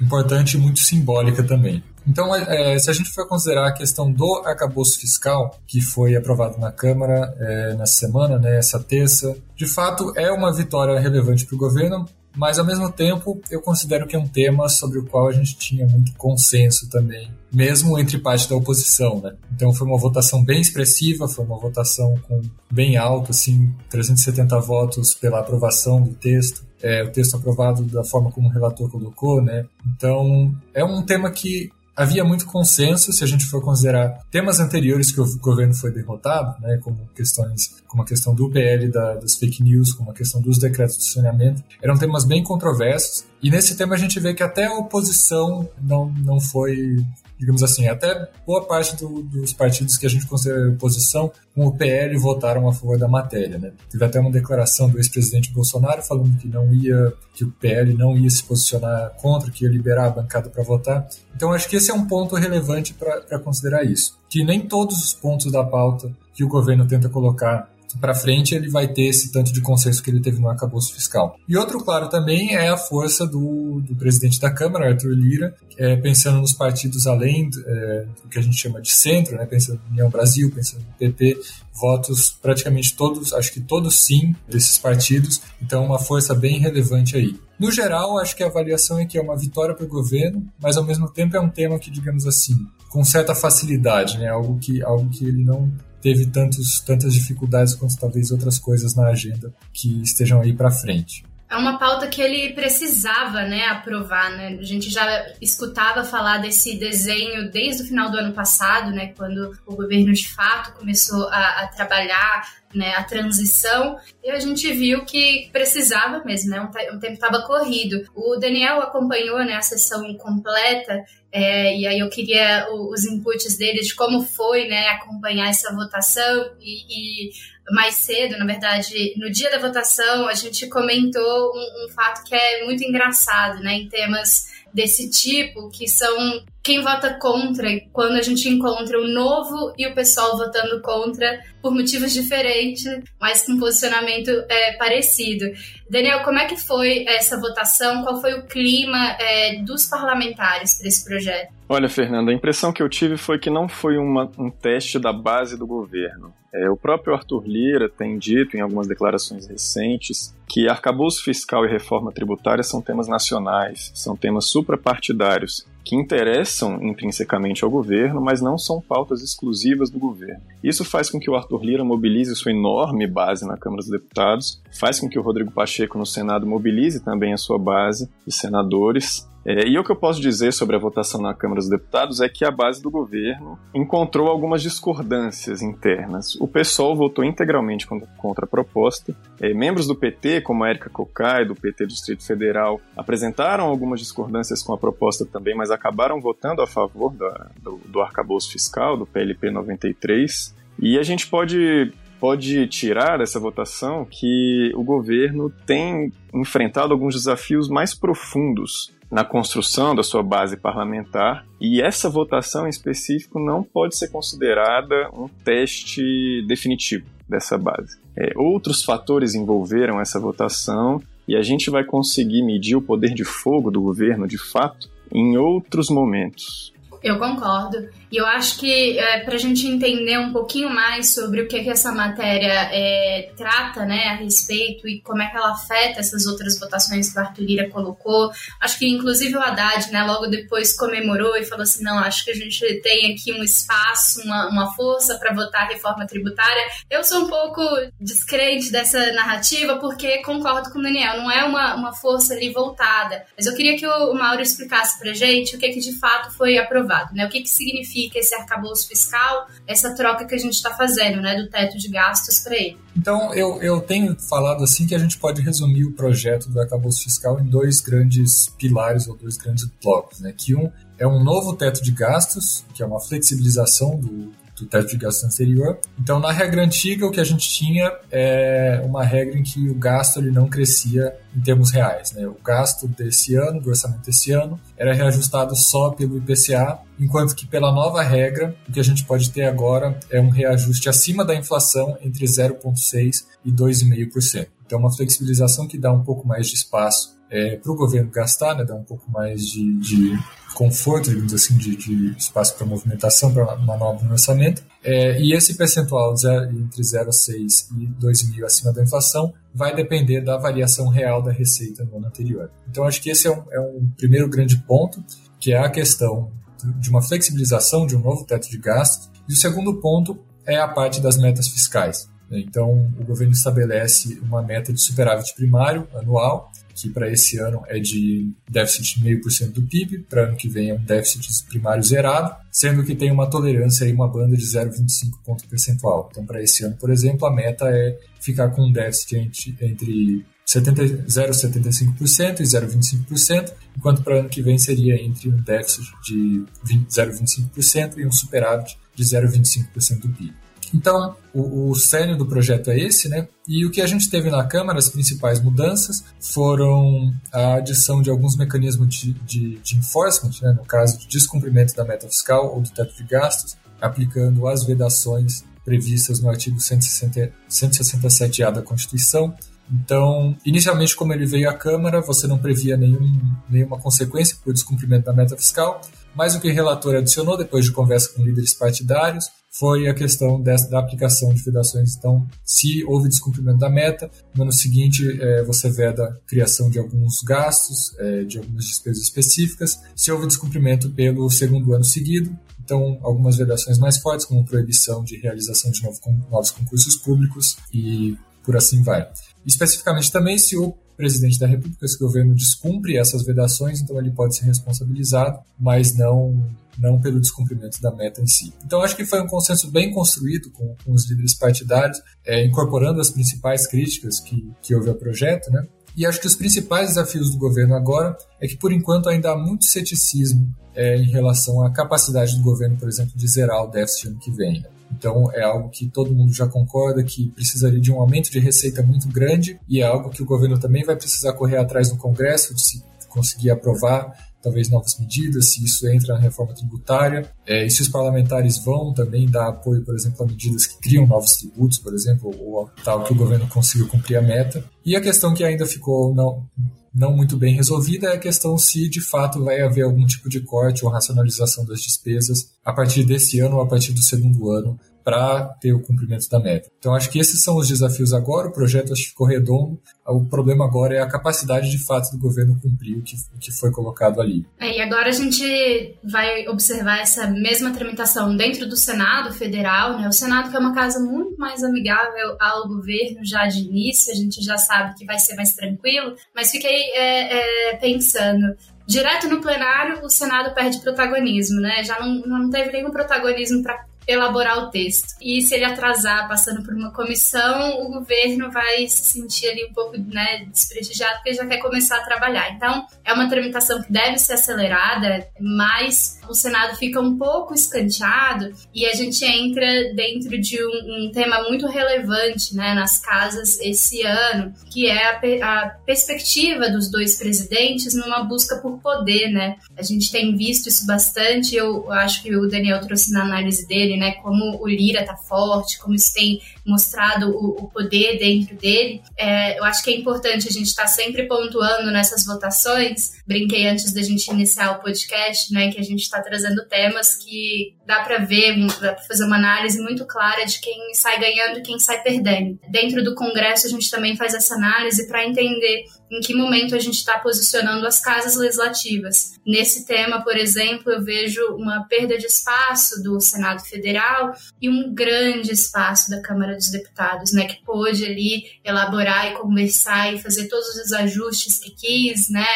importante 0.00 0.56
e 0.56 0.58
muito 0.58 0.80
simbólica 0.80 1.44
também. 1.44 1.80
Então, 2.04 2.34
é, 2.34 2.76
se 2.76 2.90
a 2.90 2.92
gente 2.92 3.08
for 3.10 3.28
considerar 3.28 3.68
a 3.68 3.72
questão 3.72 4.10
do 4.10 4.42
arcabouço 4.44 4.98
fiscal, 4.98 5.60
que 5.64 5.80
foi 5.80 6.16
aprovado 6.16 6.58
na 6.58 6.72
Câmara 6.72 7.32
é, 7.38 7.74
nessa 7.76 8.00
semana, 8.00 8.36
né, 8.36 8.58
essa 8.58 8.80
terça, 8.80 9.36
de 9.54 9.66
fato 9.66 10.12
é 10.16 10.32
uma 10.32 10.52
vitória 10.52 10.98
relevante 10.98 11.46
para 11.46 11.54
o 11.54 11.58
governo, 11.58 12.04
mas 12.34 12.58
ao 12.58 12.64
mesmo 12.64 12.90
tempo 12.90 13.40
eu 13.50 13.60
considero 13.60 14.06
que 14.06 14.14
é 14.14 14.18
um 14.18 14.28
tema 14.28 14.68
sobre 14.68 14.98
o 14.98 15.04
qual 15.04 15.28
a 15.28 15.32
gente 15.32 15.56
tinha 15.56 15.86
muito 15.86 16.12
consenso 16.14 16.88
também, 16.88 17.30
mesmo 17.52 17.98
entre 17.98 18.18
parte 18.18 18.48
da 18.48 18.56
oposição, 18.56 19.20
né? 19.20 19.34
Então 19.54 19.72
foi 19.72 19.86
uma 19.86 19.98
votação 19.98 20.44
bem 20.44 20.60
expressiva, 20.60 21.28
foi 21.28 21.44
uma 21.44 21.58
votação 21.58 22.14
com 22.28 22.40
bem 22.70 22.96
alto, 22.96 23.30
assim, 23.30 23.72
370 23.88 24.58
votos 24.60 25.14
pela 25.14 25.40
aprovação 25.40 26.02
do 26.02 26.12
texto. 26.14 26.68
É, 26.82 27.02
o 27.04 27.10
texto 27.10 27.36
aprovado 27.36 27.82
da 27.84 28.02
forma 28.02 28.32
como 28.32 28.48
o 28.48 28.50
relator 28.50 28.90
colocou, 28.90 29.42
né? 29.42 29.66
Então, 29.86 30.54
é 30.72 30.82
um 30.82 31.02
tema 31.02 31.30
que 31.30 31.70
havia 32.00 32.24
muito 32.24 32.46
consenso, 32.46 33.12
se 33.12 33.22
a 33.22 33.26
gente 33.26 33.44
for 33.44 33.62
considerar 33.62 34.20
temas 34.30 34.58
anteriores 34.58 35.12
que 35.12 35.20
o 35.20 35.38
governo 35.38 35.74
foi 35.74 35.92
derrotado, 35.92 36.58
né, 36.60 36.78
como 36.82 36.98
questões 37.14 37.78
como 37.86 38.02
a 38.02 38.06
questão 38.06 38.34
do 38.34 38.48
PL 38.48 38.88
da, 38.88 39.16
das 39.16 39.34
fake 39.34 39.62
news, 39.62 39.92
como 39.92 40.12
a 40.12 40.14
questão 40.14 40.40
dos 40.40 40.58
decretos 40.58 40.96
de 40.96 41.12
saneamento, 41.12 41.62
eram 41.82 41.98
temas 41.98 42.24
bem 42.24 42.42
controversos. 42.42 43.24
E 43.42 43.50
nesse 43.50 43.76
tema 43.76 43.96
a 43.96 43.98
gente 43.98 44.18
vê 44.20 44.32
que 44.32 44.44
até 44.44 44.66
a 44.66 44.74
oposição 44.74 45.68
não, 45.82 46.08
não 46.08 46.40
foi 46.40 47.04
digamos 47.40 47.62
assim, 47.62 47.88
até 47.88 48.28
boa 48.46 48.66
parte 48.66 48.94
do, 48.96 49.22
dos 49.22 49.54
partidos 49.54 49.96
que 49.96 50.04
a 50.04 50.10
gente 50.10 50.26
considera 50.26 50.68
oposição, 50.68 51.32
com 51.54 51.66
o 51.66 51.72
PL, 51.72 52.14
votaram 52.18 52.68
a 52.68 52.72
favor 52.72 52.98
da 52.98 53.08
matéria. 53.08 53.58
Né? 53.58 53.72
Teve 53.90 54.04
até 54.04 54.20
uma 54.20 54.30
declaração 54.30 54.90
do 54.90 54.98
ex-presidente 54.98 55.50
Bolsonaro 55.50 56.02
falando 56.02 56.36
que 56.36 56.46
não 56.46 56.72
ia, 56.74 57.14
que 57.34 57.42
o 57.42 57.50
PL 57.50 57.94
não 57.94 58.14
ia 58.16 58.28
se 58.28 58.44
posicionar 58.44 59.14
contra, 59.16 59.50
que 59.50 59.64
ia 59.64 59.70
liberar 59.70 60.08
a 60.08 60.10
bancada 60.10 60.50
para 60.50 60.62
votar. 60.62 61.08
Então 61.34 61.50
acho 61.50 61.66
que 61.66 61.76
esse 61.76 61.90
é 61.90 61.94
um 61.94 62.06
ponto 62.06 62.36
relevante 62.36 62.92
para 62.92 63.38
considerar 63.38 63.84
isso. 63.84 64.18
Que 64.28 64.44
nem 64.44 64.60
todos 64.60 65.02
os 65.02 65.14
pontos 65.14 65.50
da 65.50 65.64
pauta 65.64 66.14
que 66.40 66.44
o 66.44 66.48
governo 66.48 66.86
tenta 66.86 67.10
colocar 67.10 67.68
para 68.00 68.14
frente 68.14 68.54
ele 68.54 68.70
vai 68.70 68.88
ter 68.88 69.08
esse 69.08 69.30
tanto 69.30 69.52
de 69.52 69.60
consenso 69.60 70.02
que 70.02 70.10
ele 70.10 70.20
teve 70.20 70.40
no 70.40 70.48
arcabouço 70.48 70.94
fiscal. 70.94 71.36
E 71.46 71.56
outro, 71.56 71.80
claro, 71.80 72.08
também 72.08 72.54
é 72.54 72.68
a 72.68 72.76
força 72.76 73.26
do, 73.26 73.80
do 73.80 73.94
presidente 73.96 74.40
da 74.40 74.48
Câmara, 74.50 74.88
Arthur 74.88 75.12
Lira, 75.12 75.54
é, 75.76 75.96
pensando 75.96 76.40
nos 76.40 76.52
partidos 76.52 77.06
além 77.06 77.50
é, 77.66 78.06
do 78.22 78.28
que 78.30 78.38
a 78.38 78.42
gente 78.42 78.56
chama 78.56 78.80
de 78.80 78.90
centro, 78.90 79.36
né, 79.36 79.44
pensando 79.44 79.80
no 79.86 79.90
União 79.90 80.08
Brasil, 80.08 80.50
pensando 80.54 80.82
no 80.82 80.94
PP, 80.94 81.36
votos 81.74 82.30
praticamente 82.40 82.94
todos, 82.94 83.32
acho 83.34 83.52
que 83.52 83.60
todos 83.60 84.04
sim, 84.06 84.36
desses 84.48 84.78
partidos, 84.78 85.42
então 85.60 85.84
uma 85.84 85.98
força 85.98 86.32
bem 86.32 86.60
relevante 86.60 87.16
aí. 87.16 87.36
No 87.58 87.72
geral, 87.72 88.18
acho 88.18 88.36
que 88.36 88.44
a 88.44 88.46
avaliação 88.46 89.00
é 89.00 89.04
que 89.04 89.18
é 89.18 89.20
uma 89.20 89.36
vitória 89.36 89.74
para 89.74 89.84
o 89.84 89.88
governo, 89.88 90.46
mas 90.62 90.76
ao 90.76 90.84
mesmo 90.84 91.08
tempo 91.10 91.36
é 91.36 91.40
um 91.40 91.50
tema 91.50 91.78
que, 91.78 91.90
digamos 91.90 92.24
assim, 92.24 92.54
com 92.88 93.04
certa 93.04 93.34
facilidade, 93.34 94.18
né? 94.18 94.28
Algo 94.28 94.58
que, 94.58 94.82
algo 94.82 95.08
que 95.10 95.26
ele 95.26 95.44
não 95.44 95.70
teve 96.00 96.26
tantos, 96.26 96.80
tantas 96.80 97.14
dificuldades 97.14 97.74
quanto 97.74 97.96
talvez 97.96 98.30
outras 98.30 98.58
coisas 98.58 98.94
na 98.94 99.06
agenda 99.06 99.52
que 99.72 100.02
estejam 100.02 100.40
aí 100.40 100.52
para 100.52 100.70
frente. 100.70 101.24
É 101.50 101.56
uma 101.56 101.78
pauta 101.80 102.06
que 102.06 102.22
ele 102.22 102.52
precisava, 102.52 103.42
né, 103.42 103.66
aprovar, 103.66 104.30
né? 104.30 104.56
A 104.60 104.62
gente 104.62 104.88
já 104.88 105.34
escutava 105.40 106.04
falar 106.04 106.38
desse 106.38 106.78
desenho 106.78 107.50
desde 107.50 107.82
o 107.82 107.86
final 107.86 108.08
do 108.08 108.16
ano 108.16 108.32
passado, 108.32 108.92
né, 108.92 109.12
quando 109.16 109.50
o 109.66 109.74
governo 109.74 110.12
de 110.12 110.32
fato 110.32 110.72
começou 110.78 111.28
a, 111.28 111.62
a 111.62 111.66
trabalhar 111.66 112.60
né, 112.72 112.94
a 112.94 113.02
transição, 113.02 113.98
e 114.22 114.30
a 114.30 114.38
gente 114.38 114.72
viu 114.72 115.04
que 115.04 115.50
precisava 115.52 116.22
mesmo, 116.24 116.50
né, 116.50 116.60
um, 116.60 116.96
um 116.96 117.00
tempo 117.00 117.14
estava 117.14 117.42
corrido. 117.42 118.04
O 118.14 118.36
Daniel 118.36 118.80
acompanhou 118.80 119.38
né, 119.40 119.54
a 119.54 119.62
sessão 119.62 120.14
completa, 120.14 121.02
é, 121.32 121.76
e 121.76 121.84
aí 121.84 121.98
eu 121.98 122.08
queria 122.08 122.68
os 122.72 123.04
inputs 123.04 123.56
dele 123.56 123.80
de 123.80 123.92
como 123.96 124.22
foi 124.22 124.68
né, 124.68 124.88
acompanhar 124.90 125.48
essa 125.48 125.74
votação, 125.74 126.52
e, 126.60 127.26
e 127.28 127.30
mais 127.72 127.96
cedo, 127.96 128.38
na 128.38 128.44
verdade, 128.44 129.14
no 129.16 129.30
dia 129.30 129.50
da 129.50 129.58
votação, 129.58 130.28
a 130.28 130.34
gente 130.34 130.68
comentou 130.68 131.52
um, 131.54 131.84
um 131.86 131.88
fato 131.90 132.24
que 132.24 132.34
é 132.34 132.64
muito 132.64 132.82
engraçado, 132.82 133.60
né, 133.62 133.74
em 133.74 133.88
temas 133.88 134.48
desse 134.72 135.10
tipo, 135.10 135.68
que 135.70 135.88
são 135.88 136.44
quem 136.62 136.82
vota 136.82 137.14
contra, 137.14 137.68
quando 137.92 138.16
a 138.16 138.22
gente 138.22 138.48
encontra 138.48 138.98
o 138.98 139.06
novo 139.06 139.72
e 139.78 139.86
o 139.86 139.94
pessoal 139.94 140.36
votando 140.36 140.80
contra 140.82 141.40
por 141.62 141.72
motivos 141.72 142.12
diferentes, 142.12 142.84
mas 143.20 143.44
com 143.44 143.58
posicionamento 143.58 144.30
é, 144.48 144.72
parecido. 144.76 145.46
Daniel, 145.88 146.22
como 146.22 146.38
é 146.38 146.46
que 146.46 146.56
foi 146.56 147.04
essa 147.06 147.38
votação? 147.38 148.02
Qual 148.02 148.20
foi 148.20 148.34
o 148.34 148.46
clima 148.46 149.16
é, 149.18 149.62
dos 149.62 149.86
parlamentares 149.86 150.78
para 150.78 150.88
esse 150.88 151.04
projeto? 151.04 151.52
Olha, 151.68 151.88
Fernando, 151.88 152.30
a 152.30 152.34
impressão 152.34 152.72
que 152.72 152.82
eu 152.82 152.88
tive 152.88 153.16
foi 153.16 153.38
que 153.38 153.48
não 153.48 153.68
foi 153.68 153.96
uma, 153.96 154.30
um 154.38 154.50
teste 154.50 154.98
da 154.98 155.12
base 155.12 155.56
do 155.56 155.66
governo. 155.66 156.32
É, 156.52 156.68
o 156.68 156.76
próprio 156.76 157.14
Arthur 157.14 157.44
Lira 157.46 157.88
tem 157.88 158.18
dito 158.18 158.56
em 158.56 158.60
algumas 158.60 158.88
declarações 158.88 159.46
recentes 159.46 160.34
que 160.48 160.68
arcabouço 160.68 161.22
fiscal 161.22 161.64
e 161.64 161.70
reforma 161.70 162.10
tributária 162.10 162.64
são 162.64 162.82
temas 162.82 163.06
nacionais, 163.06 163.92
são 163.94 164.16
temas 164.16 164.46
suprapartidários 164.46 165.64
que 165.84 165.96
interessam 165.96 166.82
intrinsecamente 166.82 167.64
ao 167.64 167.70
governo, 167.70 168.20
mas 168.20 168.40
não 168.40 168.58
são 168.58 168.80
pautas 168.80 169.22
exclusivas 169.22 169.90
do 169.90 169.98
governo. 169.98 170.42
Isso 170.62 170.84
faz 170.84 171.10
com 171.10 171.18
que 171.18 171.30
o 171.30 171.34
Arthur 171.34 171.64
Lira 171.64 171.84
mobilize 171.84 172.34
sua 172.34 172.52
enorme 172.52 173.06
base 173.06 173.46
na 173.46 173.56
Câmara 173.56 173.82
dos 173.82 173.90
Deputados, 173.90 174.62
faz 174.78 175.00
com 175.00 175.08
que 175.08 175.18
o 175.18 175.22
Rodrigo 175.22 175.50
Pacheco 175.50 175.98
no 175.98 176.06
Senado 176.06 176.46
mobilize 176.46 177.00
também 177.02 177.32
a 177.32 177.38
sua 177.38 177.58
base 177.58 178.08
de 178.26 178.34
senadores 178.34 179.29
é, 179.44 179.66
e 179.66 179.78
o 179.78 179.84
que 179.84 179.90
eu 179.90 179.96
posso 179.96 180.20
dizer 180.20 180.52
sobre 180.52 180.76
a 180.76 180.78
votação 180.78 181.20
na 181.20 181.32
Câmara 181.32 181.60
dos 181.60 181.70
Deputados 181.70 182.20
é 182.20 182.28
que 182.28 182.44
a 182.44 182.50
base 182.50 182.82
do 182.82 182.90
governo 182.90 183.58
encontrou 183.74 184.28
algumas 184.28 184.62
discordâncias 184.62 185.62
internas. 185.62 186.34
O 186.36 186.46
PSOL 186.46 186.94
votou 186.94 187.24
integralmente 187.24 187.86
contra, 187.86 188.44
a 188.44 188.48
proposta. 188.48 189.16
É, 189.40 189.54
membros 189.54 189.86
do 189.86 189.94
PT, 189.94 190.42
como 190.42 190.64
a 190.64 190.68
Érica 190.68 190.90
Cocai, 190.90 191.44
do 191.44 191.54
PT 191.54 191.86
do 191.86 191.88
Distrito 191.88 192.26
Federal, 192.26 192.80
apresentaram 192.96 193.64
algumas 193.64 194.00
discordâncias 194.00 194.62
com 194.62 194.74
a 194.74 194.78
proposta 194.78 195.24
também, 195.24 195.54
mas 195.54 195.70
acabaram 195.70 196.20
votando 196.20 196.60
a 196.60 196.66
favor 196.66 197.12
da, 197.14 197.50
do, 197.62 197.80
do 197.86 198.00
arcabouço 198.00 198.52
fiscal, 198.52 198.96
do 198.96 199.06
PLP 199.06 199.50
93. 199.50 200.54
E 200.78 200.98
a 200.98 201.02
gente 201.02 201.26
pode 201.26 201.92
pode 202.20 202.66
tirar 202.68 203.18
dessa 203.18 203.40
votação 203.40 204.04
que 204.04 204.70
o 204.74 204.84
governo 204.84 205.50
tem 205.64 206.12
enfrentado 206.34 206.92
alguns 206.92 207.14
desafios 207.14 207.68
mais 207.68 207.94
profundos 207.94 208.92
na 209.10 209.24
construção 209.24 209.94
da 209.94 210.04
sua 210.04 210.22
base 210.22 210.56
parlamentar, 210.56 211.44
e 211.60 211.82
essa 211.82 212.08
votação 212.08 212.66
em 212.66 212.70
específico 212.70 213.40
não 213.40 213.62
pode 213.62 213.96
ser 213.96 214.08
considerada 214.08 215.10
um 215.12 215.26
teste 215.26 216.44
definitivo 216.46 217.06
dessa 217.28 217.58
base. 217.58 217.98
É, 218.16 218.32
outros 218.36 218.84
fatores 218.84 219.34
envolveram 219.34 220.00
essa 220.00 220.20
votação 220.20 221.02
e 221.26 221.34
a 221.34 221.42
gente 221.42 221.70
vai 221.70 221.82
conseguir 221.84 222.42
medir 222.42 222.76
o 222.76 222.82
poder 222.82 223.12
de 223.12 223.24
fogo 223.24 223.70
do 223.70 223.80
governo 223.80 224.28
de 224.28 224.38
fato 224.38 224.88
em 225.12 225.36
outros 225.36 225.90
momentos. 225.90 226.72
Eu 227.02 227.18
concordo. 227.18 227.88
E 228.10 228.16
eu 228.16 228.26
acho 228.26 228.58
que 228.58 228.98
é, 228.98 229.20
para 229.20 229.36
a 229.36 229.38
gente 229.38 229.66
entender 229.66 230.18
um 230.18 230.32
pouquinho 230.32 230.68
mais 230.68 231.14
sobre 231.14 231.42
o 231.42 231.48
que, 231.48 231.62
que 231.62 231.70
essa 231.70 231.92
matéria 231.92 232.68
é, 232.72 233.30
trata 233.36 233.84
né, 233.84 234.08
a 234.08 234.14
respeito 234.16 234.88
e 234.88 235.00
como 235.00 235.22
é 235.22 235.28
que 235.28 235.36
ela 235.36 235.52
afeta 235.52 236.00
essas 236.00 236.26
outras 236.26 236.58
votações 236.58 237.12
que 237.12 237.18
o 237.18 237.22
Arthur 237.22 237.42
Lira 237.42 237.70
colocou, 237.70 238.32
acho 238.60 238.78
que 238.78 238.88
inclusive 238.88 239.36
o 239.36 239.40
Haddad 239.40 239.92
né, 239.92 240.02
logo 240.02 240.26
depois 240.26 240.76
comemorou 240.76 241.36
e 241.36 241.44
falou 241.44 241.62
assim: 241.62 241.84
não, 241.84 241.98
acho 241.98 242.24
que 242.24 242.32
a 242.32 242.34
gente 242.34 242.80
tem 242.82 243.12
aqui 243.12 243.32
um 243.32 243.44
espaço, 243.44 244.22
uma, 244.22 244.48
uma 244.48 244.74
força 244.74 245.16
para 245.18 245.32
votar 245.32 245.62
a 245.62 245.68
reforma 245.68 246.06
tributária. 246.06 246.62
Eu 246.90 247.04
sou 247.04 247.24
um 247.24 247.28
pouco 247.28 247.62
descrente 248.00 248.72
dessa 248.72 249.12
narrativa 249.12 249.76
porque 249.76 250.18
concordo 250.22 250.70
com 250.70 250.80
o 250.80 250.82
Daniel, 250.82 251.18
não 251.18 251.30
é 251.30 251.44
uma, 251.44 251.74
uma 251.76 251.92
força 251.92 252.34
ali 252.34 252.50
voltada. 252.50 253.24
Mas 253.36 253.46
eu 253.46 253.54
queria 253.54 253.76
que 253.76 253.86
o 253.86 254.14
Mauro 254.14 254.42
explicasse 254.42 254.98
para 254.98 255.12
gente 255.12 255.54
o 255.54 255.58
que, 255.58 255.68
que 255.68 255.80
de 255.80 255.98
fato 255.98 256.32
foi 256.32 256.58
aprovado, 256.58 256.89
né? 257.14 257.26
o 257.26 257.28
que, 257.28 257.42
que 257.42 257.50
significa 257.50 257.80
significa 257.80 258.18
esse 258.18 258.34
arcabouço 258.34 258.88
fiscal, 258.88 259.46
essa 259.66 259.94
troca 259.94 260.24
que 260.24 260.34
a 260.34 260.38
gente 260.38 260.54
está 260.54 260.74
fazendo, 260.74 261.20
né, 261.20 261.36
do 261.40 261.48
teto 261.48 261.76
de 261.78 261.88
gastos 261.88 262.38
para 262.40 262.56
ele. 262.56 262.78
Então, 262.96 263.34
eu, 263.34 263.62
eu 263.62 263.80
tenho 263.80 264.16
falado 264.20 264.64
assim 264.64 264.86
que 264.86 264.94
a 264.94 264.98
gente 264.98 265.18
pode 265.18 265.42
resumir 265.42 265.84
o 265.84 265.92
projeto 265.92 266.48
do 266.48 266.60
arcabouço 266.60 267.02
fiscal 267.02 267.40
em 267.40 267.44
dois 267.44 267.80
grandes 267.80 268.48
pilares 268.58 269.06
ou 269.08 269.16
dois 269.16 269.36
grandes 269.36 269.64
blocos, 269.82 270.20
né, 270.20 270.32
que 270.36 270.54
um 270.54 270.70
é 270.98 271.06
um 271.06 271.22
novo 271.24 271.56
teto 271.56 271.82
de 271.82 271.92
gastos, 271.92 272.64
que 272.74 272.82
é 272.82 272.86
uma 272.86 273.00
flexibilização 273.00 273.98
do, 273.98 274.32
do 274.60 274.66
teto 274.66 274.88
de 274.88 274.96
gastos 274.96 275.24
anterior. 275.24 275.78
Então, 275.98 276.18
na 276.18 276.30
regra 276.30 276.62
antiga, 276.62 277.06
o 277.06 277.10
que 277.10 277.20
a 277.20 277.24
gente 277.24 277.48
tinha 277.48 277.92
é 278.10 278.82
uma 278.84 279.04
regra 279.04 279.38
em 279.38 279.42
que 279.42 279.68
o 279.68 279.74
gasto 279.74 280.18
ele 280.18 280.30
não 280.30 280.48
crescia 280.48 281.14
em 281.34 281.40
termos 281.40 281.70
reais. 281.70 282.12
Né? 282.12 282.26
O 282.26 282.36
gasto 282.44 282.86
desse 282.88 283.34
ano, 283.34 283.60
do 283.60 283.70
orçamento 283.70 284.04
desse 284.04 284.32
ano, 284.32 284.60
era 284.76 284.92
reajustado 284.92 285.56
só 285.56 285.90
pelo 285.90 286.18
IPCA, 286.18 286.78
enquanto 286.98 287.34
que 287.34 287.46
pela 287.46 287.72
nova 287.72 288.02
regra, 288.02 288.54
o 288.68 288.72
que 288.72 288.80
a 288.80 288.84
gente 288.84 289.04
pode 289.04 289.30
ter 289.30 289.44
agora 289.44 289.98
é 290.10 290.20
um 290.20 290.28
reajuste 290.28 290.88
acima 290.88 291.24
da 291.24 291.34
inflação 291.34 291.96
entre 292.02 292.24
0,6% 292.24 293.24
e 293.44 293.50
2,5%. 293.52 294.46
Então, 294.66 294.78
uma 294.78 294.94
flexibilização 294.94 295.66
que 295.66 295.76
dá 295.76 295.92
um 295.92 296.04
pouco 296.04 296.26
mais 296.26 296.46
de 296.46 296.54
espaço 296.54 297.18
é, 297.30 297.56
para 297.56 297.72
o 297.72 297.74
governo 297.76 298.10
gastar, 298.10 298.56
né, 298.56 298.64
dá 298.64 298.74
um 298.74 298.82
pouco 298.82 299.10
mais 299.10 299.42
de, 299.42 299.78
de 299.78 300.18
conforto, 300.54 301.10
digamos 301.10 301.32
assim, 301.32 301.56
de, 301.56 301.76
de 301.76 302.16
espaço 302.16 302.56
para 302.56 302.66
movimentação, 302.66 303.32
para 303.32 303.56
manobra 303.56 304.04
no 304.04 304.12
orçamento. 304.12 304.62
É, 304.82 305.20
e 305.20 305.34
esse 305.34 305.54
percentual 305.54 306.14
entre 306.14 306.82
0,6 306.82 307.68
e 307.78 307.86
2,5 308.00 308.44
acima 308.44 308.72
da 308.72 308.82
inflação 308.82 309.32
vai 309.54 309.74
depender 309.74 310.20
da 310.20 310.36
variação 310.36 310.88
real 310.88 311.22
da 311.22 311.32
receita 311.32 311.84
no 311.84 311.96
ano 311.96 312.06
anterior. 312.06 312.50
Então, 312.68 312.84
acho 312.84 313.00
que 313.00 313.10
esse 313.10 313.26
é 313.26 313.30
um, 313.30 313.42
é 313.50 313.60
um 313.60 313.88
primeiro 313.96 314.28
grande 314.28 314.56
ponto, 314.58 315.02
que 315.38 315.52
é 315.52 315.58
a 315.58 315.70
questão 315.70 316.30
de 316.78 316.90
uma 316.90 317.02
flexibilização 317.02 317.86
de 317.86 317.96
um 317.96 318.00
novo 318.00 318.24
teto 318.24 318.50
de 318.50 318.58
gastos. 318.58 319.10
E 319.28 319.32
o 319.32 319.36
segundo 319.36 319.80
ponto 319.80 320.18
é 320.46 320.56
a 320.56 320.68
parte 320.68 321.00
das 321.00 321.16
metas 321.16 321.48
fiscais. 321.48 322.08
Então, 322.30 322.92
o 322.98 323.04
governo 323.04 323.32
estabelece 323.32 324.20
uma 324.22 324.42
meta 324.42 324.72
de 324.72 324.80
superávit 324.80 325.34
primário 325.34 325.86
anual 325.94 326.50
que 326.80 326.88
para 326.88 327.10
esse 327.10 327.38
ano 327.38 327.62
é 327.68 327.78
de 327.78 328.32
déficit 328.48 329.00
de 329.00 329.16
0,5% 329.16 329.52
do 329.52 329.62
PIB, 329.62 329.98
para 330.08 330.26
ano 330.26 330.36
que 330.36 330.48
vem 330.48 330.70
é 330.70 330.74
um 330.74 330.82
déficit 330.82 331.44
primário 331.44 331.82
zerado, 331.82 332.34
sendo 332.50 332.82
que 332.84 332.94
tem 332.94 333.12
uma 333.12 333.28
tolerância 333.28 333.84
aí, 333.86 333.92
uma 333.92 334.08
banda 334.08 334.34
de 334.36 334.44
0,25 334.44 335.10
ponto 335.24 335.46
percentual. 335.46 336.08
Então, 336.10 336.24
para 336.24 336.42
esse 336.42 336.64
ano, 336.64 336.76
por 336.76 336.90
exemplo, 336.90 337.26
a 337.26 337.34
meta 337.34 337.66
é 337.68 337.98
ficar 338.20 338.48
com 338.50 338.62
um 338.62 338.72
déficit 338.72 339.16
entre, 339.16 339.56
entre 339.62 340.26
0,75% 340.46 342.40
e 342.40 342.44
0,25%, 342.44 343.52
enquanto 343.76 344.02
para 344.02 344.20
ano 344.20 344.28
que 344.28 344.42
vem 344.42 344.58
seria 344.58 344.94
entre 345.02 345.28
um 345.28 345.36
déficit 345.36 345.86
de 346.04 346.44
0,25% 346.88 347.98
e 347.98 348.06
um 348.06 348.12
superávit 348.12 348.78
de 348.94 349.04
0,25% 349.04 350.00
do 350.00 350.08
PIB. 350.08 350.34
Então, 350.74 351.16
o, 351.34 351.70
o 351.70 351.74
cerne 351.74 352.16
do 352.16 352.26
projeto 352.26 352.70
é 352.70 352.78
esse, 352.78 353.08
né? 353.08 353.28
E 353.46 353.66
o 353.66 353.70
que 353.70 353.80
a 353.80 353.86
gente 353.86 354.08
teve 354.08 354.30
na 354.30 354.44
Câmara, 354.44 354.78
as 354.78 354.88
principais 354.88 355.40
mudanças 355.40 356.04
foram 356.20 357.12
a 357.32 357.54
adição 357.54 358.00
de 358.00 358.10
alguns 358.10 358.36
mecanismos 358.36 358.88
de, 358.88 359.12
de, 359.12 359.58
de 359.58 359.76
enforcement, 359.76 360.32
né? 360.42 360.52
no 360.52 360.64
caso 360.64 360.98
de 360.98 361.08
descumprimento 361.08 361.74
da 361.74 361.84
meta 361.84 362.06
fiscal 362.06 362.54
ou 362.54 362.60
do 362.60 362.70
teto 362.70 362.94
de 362.96 363.04
gastos, 363.04 363.56
aplicando 363.80 364.46
as 364.46 364.64
vedações 364.64 365.44
previstas 365.64 366.20
no 366.20 366.28
artigo 366.28 366.60
160, 366.60 367.32
167A 367.48 368.52
da 368.52 368.62
Constituição. 368.62 369.34
Então, 369.72 370.36
inicialmente, 370.44 370.96
como 370.96 371.12
ele 371.12 371.26
veio 371.26 371.48
à 371.48 371.54
Câmara, 371.54 372.00
você 372.00 372.26
não 372.26 372.38
previa 372.38 372.76
nenhum, 372.76 373.20
nenhuma 373.48 373.78
consequência 373.78 374.36
por 374.42 374.52
descumprimento 374.52 375.04
da 375.04 375.12
meta 375.12 375.36
fiscal, 375.36 375.80
mas 376.14 376.34
o 376.34 376.40
que 376.40 376.50
o 376.50 376.54
relator 376.54 376.96
adicionou, 376.96 377.36
depois 377.36 377.64
de 377.64 377.72
conversa 377.72 378.12
com 378.12 378.22
líderes 378.22 378.52
partidários, 378.52 379.26
foi 379.52 379.88
a 379.88 379.94
questão 379.94 380.40
dessa, 380.40 380.68
da 380.68 380.78
aplicação 380.78 381.34
de 381.34 381.42
vedações. 381.42 381.96
Então, 381.96 382.26
se 382.44 382.84
houve 382.84 383.08
descumprimento 383.08 383.58
da 383.58 383.68
meta, 383.68 384.10
no 384.34 384.44
ano 384.44 384.52
seguinte 384.52 385.04
é, 385.20 385.44
você 385.44 385.68
veda 385.68 386.04
a 386.04 386.28
criação 386.28 386.70
de 386.70 386.78
alguns 386.78 387.22
gastos, 387.22 387.94
é, 387.98 388.24
de 388.24 388.38
algumas 388.38 388.64
despesas 388.64 389.02
específicas. 389.02 389.80
Se 389.94 390.10
houve 390.12 390.26
descumprimento 390.26 390.90
pelo 390.90 391.28
segundo 391.30 391.74
ano 391.74 391.84
seguido, 391.84 392.36
então 392.62 393.00
algumas 393.02 393.36
vedações 393.36 393.78
mais 393.78 393.98
fortes, 393.98 394.24
como 394.24 394.44
proibição 394.44 395.02
de 395.02 395.16
realização 395.16 395.72
de 395.72 395.82
novo, 395.82 395.98
novos 396.30 396.52
concursos 396.52 396.96
públicos 396.96 397.56
e 397.72 398.16
por 398.44 398.56
assim 398.56 398.82
vai. 398.82 399.08
Especificamente 399.46 400.10
também, 400.12 400.38
se 400.38 400.56
o 400.56 400.74
presidente 400.96 401.38
da 401.38 401.46
República, 401.46 401.86
esse 401.86 401.98
governo 401.98 402.34
descumpre 402.34 402.98
essas 402.98 403.24
vedações, 403.24 403.80
então 403.80 403.98
ele 403.98 404.10
pode 404.10 404.36
ser 404.36 404.44
responsabilizado, 404.44 405.38
mas 405.58 405.96
não 405.96 406.36
não 406.78 406.98
pelo 406.98 407.20
descumprimento 407.20 407.80
da 407.82 407.94
meta 407.94 408.22
em 408.22 408.26
si. 408.26 408.54
Então, 408.64 408.80
acho 408.80 408.96
que 408.96 409.04
foi 409.04 409.20
um 409.20 409.26
consenso 409.26 409.70
bem 409.70 409.92
construído 409.92 410.50
com, 410.50 410.74
com 410.82 410.92
os 410.92 411.08
líderes 411.08 411.34
partidários, 411.34 412.00
é, 412.24 412.42
incorporando 412.44 413.00
as 413.00 413.10
principais 413.10 413.66
críticas 413.66 414.18
que, 414.18 414.50
que 414.62 414.74
houve 414.74 414.88
ao 414.88 414.94
projeto, 414.94 415.50
né? 415.50 415.62
E 415.96 416.06
acho 416.06 416.20
que 416.20 416.26
os 416.26 416.36
principais 416.36 416.88
desafios 416.88 417.30
do 417.30 417.38
governo 417.38 417.74
agora 417.74 418.16
é 418.40 418.46
que, 418.46 418.56
por 418.56 418.72
enquanto, 418.72 419.08
ainda 419.08 419.32
há 419.32 419.36
muito 419.36 419.66
ceticismo 419.66 420.48
é, 420.74 420.96
em 420.96 421.10
relação 421.10 421.62
à 421.62 421.70
capacidade 421.70 422.36
do 422.36 422.42
governo, 422.42 422.78
por 422.78 422.88
exemplo, 422.88 423.12
de 423.14 423.28
zerar 423.28 423.62
o 423.64 423.66
déficit 423.66 424.08
ano 424.08 424.18
que 424.18 424.30
vem. 424.30 424.60
Né? 424.60 424.68
Então, 424.92 425.30
é 425.32 425.42
algo 425.42 425.68
que 425.70 425.88
todo 425.88 426.14
mundo 426.14 426.32
já 426.32 426.46
concorda 426.46 427.02
que 427.02 427.30
precisaria 427.30 427.80
de 427.80 427.92
um 427.92 428.00
aumento 428.00 428.30
de 428.30 428.38
receita 428.38 428.82
muito 428.82 429.08
grande 429.08 429.58
e 429.68 429.80
é 429.80 429.84
algo 429.84 430.10
que 430.10 430.22
o 430.22 430.26
governo 430.26 430.58
também 430.58 430.84
vai 430.84 430.96
precisar 430.96 431.32
correr 431.32 431.56
atrás 431.56 431.90
no 431.90 431.96
Congresso 431.96 432.54
de 432.54 432.60
se 432.60 432.82
conseguir 433.08 433.50
aprovar 433.50 434.14
talvez 434.42 434.70
novas 434.70 434.98
medidas, 434.98 435.52
se 435.52 435.64
isso 435.64 435.86
entra 435.88 436.14
na 436.14 436.20
reforma 436.20 436.54
tributária, 436.54 437.30
é, 437.46 437.66
e 437.66 437.70
se 437.70 437.82
os 437.82 437.88
parlamentares 437.88 438.58
vão 438.64 438.92
também 438.94 439.28
dar 439.28 439.48
apoio, 439.48 439.84
por 439.84 439.94
exemplo, 439.94 440.22
a 440.22 440.26
medidas 440.26 440.66
que 440.66 440.78
criam 440.80 441.06
novos 441.06 441.36
tributos, 441.36 441.78
por 441.78 441.92
exemplo, 441.92 442.34
ou 442.40 442.70
tal 442.82 443.04
que 443.04 443.12
o 443.12 443.16
governo 443.16 443.46
consiga 443.48 443.84
cumprir 443.86 444.16
a 444.16 444.22
meta. 444.22 444.64
E 444.84 444.96
a 444.96 445.00
questão 445.00 445.34
que 445.34 445.44
ainda 445.44 445.66
ficou 445.66 446.14
não, 446.14 446.46
não 446.92 447.16
muito 447.16 447.36
bem 447.36 447.54
resolvida 447.54 448.08
é 448.08 448.14
a 448.14 448.18
questão 448.18 448.58
se 448.58 448.88
de 448.88 449.00
fato 449.00 449.42
vai 449.44 449.60
haver 449.60 449.82
algum 449.82 450.04
tipo 450.06 450.28
de 450.28 450.40
corte 450.40 450.84
ou 450.84 450.90
racionalização 450.90 451.64
das 451.64 451.80
despesas 451.80 452.50
a 452.64 452.72
partir 452.72 453.04
desse 453.04 453.38
ano 453.40 453.56
ou 453.56 453.62
a 453.62 453.66
partir 453.66 453.92
do 453.92 454.02
segundo 454.02 454.50
ano 454.50 454.78
para 455.04 455.44
ter 455.60 455.72
o 455.72 455.80
cumprimento 455.80 456.28
da 456.28 456.38
meta. 456.38 456.70
Então 456.78 456.94
acho 456.94 457.10
que 457.10 457.18
esses 457.18 457.42
são 457.42 457.56
os 457.56 457.68
desafios 457.68 458.12
agora, 458.12 458.48
o 458.48 458.52
projeto 458.52 458.92
acho 458.92 459.02
que 459.02 459.08
ficou 459.10 459.26
redondo, 459.26 459.80
o 460.06 460.24
problema 460.24 460.64
agora 460.64 460.94
é 460.94 461.00
a 461.00 461.08
capacidade 461.08 461.70
de 461.70 461.78
fato 461.78 462.10
do 462.10 462.18
governo 462.18 462.58
cumprir 462.60 462.98
o 462.98 463.02
que, 463.02 463.16
o 463.34 463.38
que 463.38 463.52
foi 463.52 463.70
colocado 463.70 464.20
ali. 464.20 464.44
É, 464.58 464.78
e 464.78 464.80
agora 464.80 465.08
a 465.08 465.12
gente 465.12 465.96
vai 466.02 466.48
observar 466.48 467.00
essa 467.00 467.26
mesma 467.28 467.72
tramitação 467.72 468.36
dentro 468.36 468.68
do 468.68 468.76
Senado 468.76 469.32
Federal, 469.32 469.98
né? 469.98 470.08
O 470.08 470.12
Senado 470.12 470.50
que 470.50 470.56
é 470.56 470.58
uma 470.58 470.74
casa 470.74 470.98
muito 471.00 471.38
mais 471.38 471.62
amigável 471.62 472.36
ao 472.40 472.68
governo 472.68 473.24
já 473.24 473.46
de 473.46 473.60
início, 473.60 474.12
a 474.12 474.16
gente 474.16 474.42
já 474.42 474.58
sabe 474.58 474.94
que 474.94 475.04
vai 475.04 475.18
ser 475.18 475.36
mais 475.36 475.54
tranquilo, 475.54 476.14
mas 476.34 476.50
fiquei 476.50 476.90
é, 476.94 477.70
é, 477.72 477.76
pensando, 477.76 478.56
direto 478.86 479.28
no 479.28 479.40
plenário, 479.40 480.04
o 480.04 480.08
Senado 480.08 480.52
perde 480.52 480.80
protagonismo, 480.80 481.60
né? 481.60 481.84
Já 481.84 482.00
não, 482.00 482.20
não 482.26 482.50
teve 482.50 482.72
nenhum 482.72 482.90
protagonismo 482.90 483.62
para 483.62 483.84
elaborar 484.10 484.58
o 484.58 484.70
texto. 484.70 485.14
E 485.20 485.40
se 485.42 485.54
ele 485.54 485.64
atrasar 485.64 486.28
passando 486.28 486.62
por 486.62 486.74
uma 486.74 486.92
comissão, 486.92 487.82
o 487.82 487.90
governo 487.90 488.50
vai 488.50 488.86
se 488.88 489.04
sentir 489.04 489.48
ali 489.48 489.64
um 489.64 489.72
pouco 489.72 489.96
né, 489.98 490.46
desprestigiado 490.50 491.16
porque 491.16 491.34
já 491.34 491.46
quer 491.46 491.58
começar 491.58 491.98
a 491.98 492.04
trabalhar. 492.04 492.52
Então, 492.54 492.86
é 493.04 493.12
uma 493.12 493.28
tramitação 493.28 493.82
que 493.82 493.92
deve 493.92 494.18
ser 494.18 494.34
acelerada, 494.34 495.26
mas 495.40 496.20
o 496.28 496.34
Senado 496.34 496.76
fica 496.76 497.00
um 497.00 497.16
pouco 497.18 497.54
escanteado 497.54 498.52
e 498.74 498.86
a 498.86 498.94
gente 498.94 499.24
entra 499.24 499.92
dentro 499.94 500.40
de 500.40 500.58
um, 500.62 501.06
um 501.06 501.12
tema 501.12 501.42
muito 501.48 501.66
relevante 501.66 502.54
né, 502.54 502.74
nas 502.74 502.98
casas 502.98 503.58
esse 503.60 504.02
ano, 504.02 504.54
que 504.72 504.86
é 504.86 505.04
a, 505.04 505.20
a 505.42 505.68
perspectiva 505.84 506.70
dos 506.70 506.90
dois 506.90 507.16
presidentes 507.18 507.94
numa 507.94 508.24
busca 508.24 508.56
por 508.56 508.78
poder. 508.80 509.30
Né? 509.30 509.56
A 509.76 509.82
gente 509.82 510.10
tem 510.10 510.36
visto 510.36 510.68
isso 510.68 510.86
bastante, 510.86 511.54
eu 511.54 511.90
acho 511.92 512.22
que 512.22 512.34
o 512.34 512.48
Daniel 512.48 512.80
trouxe 512.80 513.12
na 513.12 513.22
análise 513.22 513.66
dele, 513.66 513.96
né? 514.00 514.12
Como 514.12 514.58
o 514.60 514.66
Lira 514.66 515.04
tá 515.04 515.14
forte, 515.14 515.78
como 515.78 515.94
isso 515.94 516.12
tem 516.14 516.40
mostrado 516.64 517.28
o, 517.30 517.64
o 517.64 517.68
poder 517.68 518.18
dentro 518.18 518.56
dele. 518.56 519.02
É, 519.16 519.58
eu 519.58 519.64
acho 519.64 519.84
que 519.84 519.90
é 519.90 519.96
importante 519.96 520.48
a 520.48 520.50
gente 520.50 520.68
estar 520.68 520.82
tá 520.82 520.88
sempre 520.88 521.28
pontuando 521.28 521.90
nessas 521.90 522.24
votações. 522.24 523.22
Brinquei 523.26 523.68
antes 523.68 523.92
da 523.92 524.02
gente 524.02 524.26
iniciar 524.30 524.72
o 524.72 524.80
podcast, 524.80 525.52
né? 525.52 525.70
Que 525.70 525.78
a 525.78 525.84
gente 525.84 526.00
está 526.00 526.22
trazendo 526.22 526.66
temas 526.66 527.14
que 527.16 527.74
dá 527.86 528.00
para 528.02 528.18
ver, 528.18 528.56
dá 528.80 528.94
para 528.94 529.04
fazer 529.04 529.24
uma 529.24 529.36
análise 529.36 529.80
muito 529.82 530.06
clara 530.06 530.44
de 530.46 530.60
quem 530.60 530.94
sai 530.94 531.20
ganhando 531.20 531.58
e 531.58 531.62
quem 531.62 531.78
sai 531.78 532.02
perdendo. 532.02 532.58
Dentro 532.68 533.04
do 533.04 533.14
Congresso 533.14 533.66
a 533.66 533.70
gente 533.70 533.90
também 533.90 534.16
faz 534.16 534.32
essa 534.32 534.54
análise 534.54 535.06
para 535.06 535.26
entender 535.26 535.84
em 536.10 536.20
que 536.20 536.34
momento 536.34 536.74
a 536.74 536.78
gente 536.78 536.96
está 536.96 537.18
posicionando 537.18 537.86
as 537.86 538.00
casas 538.00 538.36
legislativas. 538.36 539.34
Nesse 539.46 539.86
tema, 539.86 540.22
por 540.22 540.36
exemplo, 540.36 540.90
eu 540.90 541.02
vejo 541.02 541.40
uma 541.54 541.84
perda 541.84 542.18
de 542.18 542.26
espaço 542.26 543.02
do 543.02 543.20
Senado 543.20 543.62
Federal 543.62 544.32
e 544.60 544.68
um 544.68 544.92
grande 544.92 545.52
espaço 545.52 546.10
da 546.10 546.20
Câmara 546.20 546.56
dos 546.56 546.70
Deputados, 546.70 547.32
né, 547.32 547.46
que 547.46 547.64
pôde 547.64 548.04
ali 548.04 548.42
elaborar 548.64 549.30
e 549.30 549.34
conversar 549.34 550.12
e 550.12 550.20
fazer 550.20 550.48
todos 550.48 550.68
os 550.76 550.92
ajustes 550.92 551.58
que 551.58 551.70
quis, 551.70 552.28
né, 552.28 552.46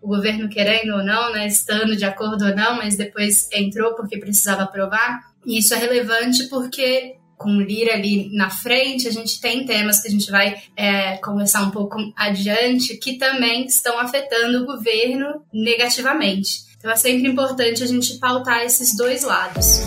o 0.00 0.08
governo 0.08 0.48
querendo 0.48 0.94
ou 0.94 1.04
não, 1.04 1.32
né, 1.32 1.46
estando 1.46 1.96
de 1.96 2.04
acordo 2.04 2.44
ou 2.44 2.56
não, 2.56 2.76
mas 2.76 2.96
depois 2.96 3.48
entrou 3.52 3.94
porque 3.94 4.18
precisava 4.18 4.62
aprovar. 4.62 5.20
E 5.46 5.58
isso 5.58 5.74
é 5.74 5.76
relevante 5.76 6.48
porque 6.48 7.16
com 7.42 7.60
Lira 7.60 7.94
ali 7.94 8.30
na 8.34 8.48
frente, 8.48 9.08
a 9.08 9.10
gente 9.10 9.40
tem 9.40 9.66
temas 9.66 10.00
que 10.00 10.08
a 10.08 10.10
gente 10.10 10.30
vai 10.30 10.56
é, 10.76 11.16
conversar 11.18 11.62
um 11.62 11.70
pouco 11.70 11.96
adiante 12.16 12.96
que 12.96 13.18
também 13.18 13.66
estão 13.66 13.98
afetando 13.98 14.62
o 14.62 14.66
governo 14.66 15.42
negativamente. 15.52 16.72
Então 16.78 16.90
é 16.90 16.96
sempre 16.96 17.28
importante 17.28 17.82
a 17.82 17.86
gente 17.86 18.18
pautar 18.18 18.64
esses 18.64 18.96
dois 18.96 19.22
lados. 19.22 19.82